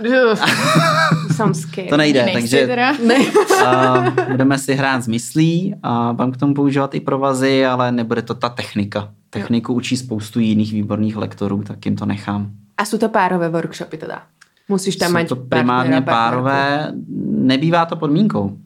[1.36, 1.90] Som scared.
[1.90, 2.92] To nejde, Nejsi takže teda?
[3.08, 3.18] Ne.
[3.66, 8.22] a budeme si hrát s myslí a budeme k tomu používat i provazy, ale nebude
[8.22, 9.12] to ta technika.
[9.30, 12.50] Techniku učí spoustu jiných výborných lektorů, tak jim to nechám.
[12.78, 14.22] A sú to párové workshopy teda?
[14.68, 16.10] Musíš tam Jsou mať to partnera, primárně partnerku.
[16.10, 16.92] párové,
[17.28, 18.56] nebývá to podmínkou.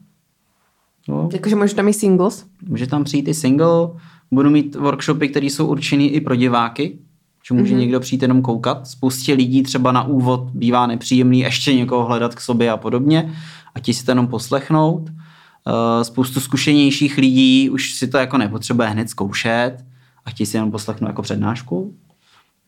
[1.07, 2.45] No, Jakože môžeš tam i singles?
[2.67, 3.89] může tam přijít i single,
[4.31, 6.99] budu mít workshopy, které jsou určený i pro diváky,
[7.47, 7.77] že může mm-hmm.
[7.77, 8.87] někdo přijít jenom koukat.
[8.87, 13.33] Spoustě lidí třeba na úvod bývá nepříjemný ještě někoho hledat k sobě a podobně
[13.75, 15.09] a ti si to jenom poslechnout.
[15.09, 19.77] Uh, spoustu zkušenějších lidí už si to jako nepotřebuje hned zkoušet
[20.25, 21.93] a chtějí si jenom poslechnout jako přednášku.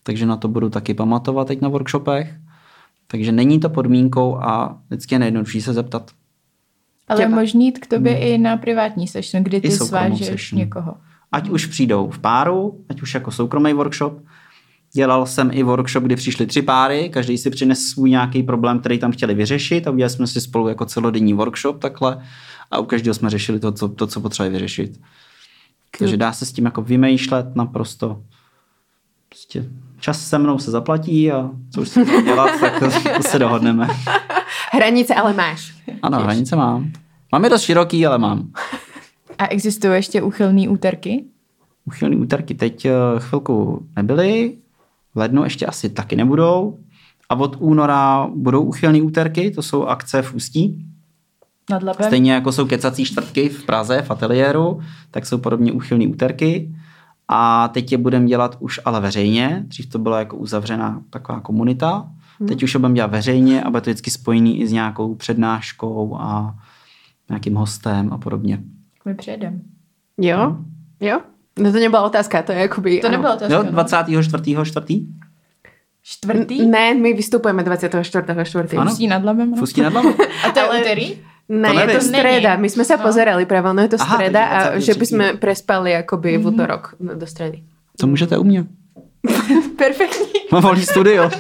[0.04, 2.36] Takže na to budu taky pamatovat teď na workshopech.
[3.08, 6.12] Takže není to podmínkou a vždycky je nejjednodušší se zeptat.
[7.08, 7.40] Ale je Těba.
[7.40, 10.60] možný jít k tobě i na privátní session, kdy ty svážeš session.
[10.60, 10.96] někoho.
[11.32, 14.14] Ať už přijdou v páru, ať už jako soukromý workshop.
[14.94, 19.00] Dělal jsem i workshop, kdy přišli tři páry, každý si přines svůj nějaký problém, který
[19.00, 22.24] tam chtěli vyřešit a udělali jsme si spolu jako celodenní workshop takhle
[22.72, 25.00] a u každého jsme řešili to, co, to, co potřebovali vyřešit.
[26.00, 28.22] Takže dá se s tím jako vymýšlet naprosto.
[29.30, 29.66] Prostě
[30.00, 33.88] čas se mnou se zaplatí a co už se dělat, tak to, se dohodneme.
[34.72, 35.74] Hranice ale máš.
[36.02, 36.92] Ano, hranice mám.
[37.32, 38.52] Mám je dost široký, ale mám.
[39.38, 41.26] A existují ještě úchylný úterky?
[41.86, 44.58] Uchylný úterky teď eh, chvilku nebyly,
[45.14, 46.80] v lednu ještě asi taky nebudou.
[47.30, 50.86] A od února budou uchylný úterky, to jsou akce v Ústí.
[51.70, 52.08] Nad Labem?
[52.08, 54.80] Stejně jako jsou kecací čtvrtky v Praze, v ateliéru,
[55.12, 56.76] tak jsou podobně uchylný úterky.
[57.28, 59.64] A teď je budeme dělat už ale veřejně.
[59.68, 62.10] Dřív to byla jako uzavřená taková komunita.
[62.48, 66.18] Teď už je budeme dělat veřejně a bude to vždycky spojený i s nějakou přednáškou
[66.20, 66.56] a
[67.30, 68.64] nějakým hostem a podobně.
[69.06, 69.62] My přijedem.
[70.18, 70.58] Jo?
[71.00, 71.20] Jo?
[71.60, 73.00] No to nebyla otázka, to je jakoby...
[73.00, 73.18] To ano.
[73.18, 73.54] nebylo otázka.
[73.56, 73.72] Jo, no.
[73.72, 74.56] 24.
[74.66, 75.06] čtvrtý?
[76.04, 76.66] Čtvrtý?
[76.66, 78.24] Ne, my vystupujeme 24.
[78.78, 78.92] Ano.
[78.92, 79.52] Ústí nad Labem?
[79.52, 79.58] no.
[79.58, 80.14] Fustí nad Labem.
[80.44, 81.18] A to je Ale- úterý?
[81.50, 82.56] Ne, To je to streda.
[82.56, 83.04] My jsme se No.
[83.04, 84.86] pozerali práve, no je to Aha, streda a 23.
[84.86, 87.64] že by sme prespali akoby v útorok no, do stredy.
[87.98, 88.66] Co můžete u mě?
[89.78, 90.26] Perfektní.
[90.52, 91.30] Mám volný studio.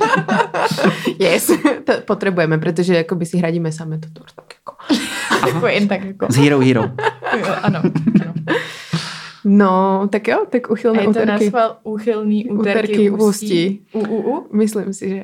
[1.19, 1.51] Yes,
[1.83, 4.25] to potrebujeme, pretože akoby si hradíme same to tour.
[4.35, 4.73] Tak jako.
[5.47, 6.25] Jako jen tak jako.
[6.29, 6.81] Z Hero Hero.
[7.37, 7.79] Jo, ano.
[8.21, 8.33] ano.
[9.45, 11.27] No, tak jo, tak A uchylné je to úterky.
[11.45, 13.25] nazval úchylný úterky, Úterky v ústí.
[13.45, 13.81] Ústí.
[13.93, 14.47] U, u, u.
[14.55, 15.23] Myslím si, že...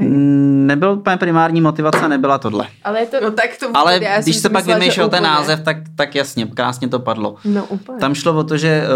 [0.00, 2.66] Mm, Nebyl úplně primární motivace, nebyla tohle.
[2.84, 3.16] Ale je to...
[3.22, 6.88] No tak to Ale já když se pak vymýšlel ten název, tak, tak jasně, krásně
[6.88, 7.36] to padlo.
[7.44, 7.98] No úplně.
[7.98, 8.86] Tam šlo o to, že eh,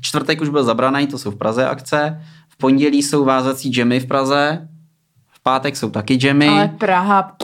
[0.00, 4.06] čtvrtek už byl zabraný, to jsou v Praze akce, v pondělí jsou vázací džemy v
[4.06, 4.68] Praze,
[5.32, 6.48] v pátek jsou taky džemy.
[6.48, 7.36] Ale Praha...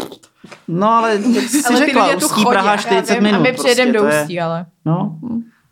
[0.68, 3.38] No ale jak jsi Ale ty řekla, Ústí chodí, Praha já 40 Já vím, minut.
[3.38, 4.66] A my přijedeme prostě do to je- Ústí, ale...
[4.84, 5.18] No,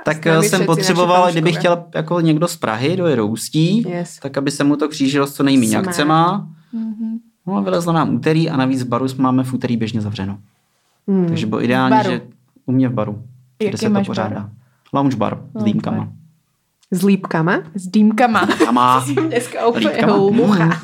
[0.04, 4.18] tak eh, jsem potřeboval, kdybych chtěl jako někdo z Prahy do Ústí, Yes.
[4.22, 6.48] tak aby se mu to křížilo s co nejméně akcema.
[6.72, 7.18] Mhm.
[7.46, 10.38] No a vylezlo nám úterý a navíc v baru máme v úterý běžně zavřeno.
[11.08, 11.26] Hmm.
[11.26, 12.20] Takže bylo ideální, že
[12.66, 13.22] u mě v baru,
[13.58, 14.34] kde Jaký se to pořádá.
[14.40, 14.50] bar?
[14.92, 15.98] Lounge bar s dýmkama.
[15.98, 16.08] bar.
[16.90, 17.58] S lípkama?
[17.74, 18.48] S dýmkama.
[18.68, 20.80] A má Dneska úplně hlucha.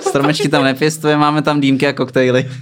[0.00, 2.50] stromečky tam nepěstuje, máme tam dýmky a koktejly.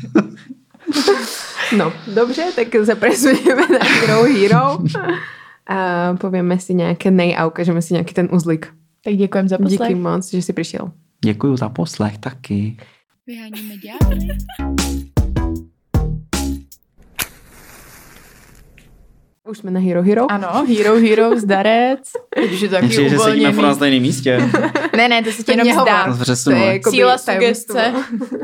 [1.76, 4.78] No, dobře, tak zapresujeme na Hero Hero
[5.66, 8.70] a povieme si nejaké nej a ukážeme si nejaký ten uzlik.
[9.02, 9.88] Tak děkujeme za poslech.
[9.88, 10.92] Díky moc, že si přišel.
[11.24, 12.76] Děkuju za poslech taky.
[13.26, 15.15] Vyháníme ďábly.
[19.46, 20.30] Už jsme na Hero Hero.
[20.32, 22.00] Ano, Hero Hero, zdarec.
[22.48, 24.40] Když je to taky Myslím, že sedíme furt na stejném místě.
[24.96, 26.16] Ne, ne, to se ti jenom zdá.
[26.44, 27.92] To je jakoby Síla sugestce.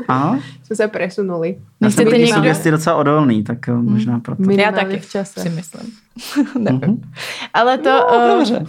[0.07, 0.39] Aha.
[0.63, 1.49] Jsme se presunuli.
[1.81, 4.41] Já jsem Nechcete někdo- sugesti docela odolný, tak eh, možná proto.
[4.41, 5.39] My- Já Minimálně taky v čase.
[5.41, 5.91] si myslím.
[6.59, 6.79] Nevím.
[6.81, 7.01] Mhm.
[7.53, 7.89] Ale to...
[7.89, 8.65] No, eh, dobře.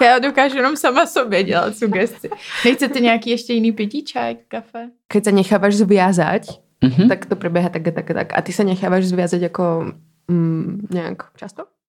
[0.04, 2.28] já dokážu jenom sama sobě dělat sugesti.
[2.64, 4.88] Nechcete nějaký ještě jiný pití, čaj, kafe?
[5.08, 6.42] Keď sa nechávaš zviazať,
[6.84, 7.08] Mhm.
[7.08, 8.28] tak to prebieha tak a tak a tak.
[8.36, 9.94] A ty sa nechávaš zviazať ako
[10.28, 11.66] mm, nejak často?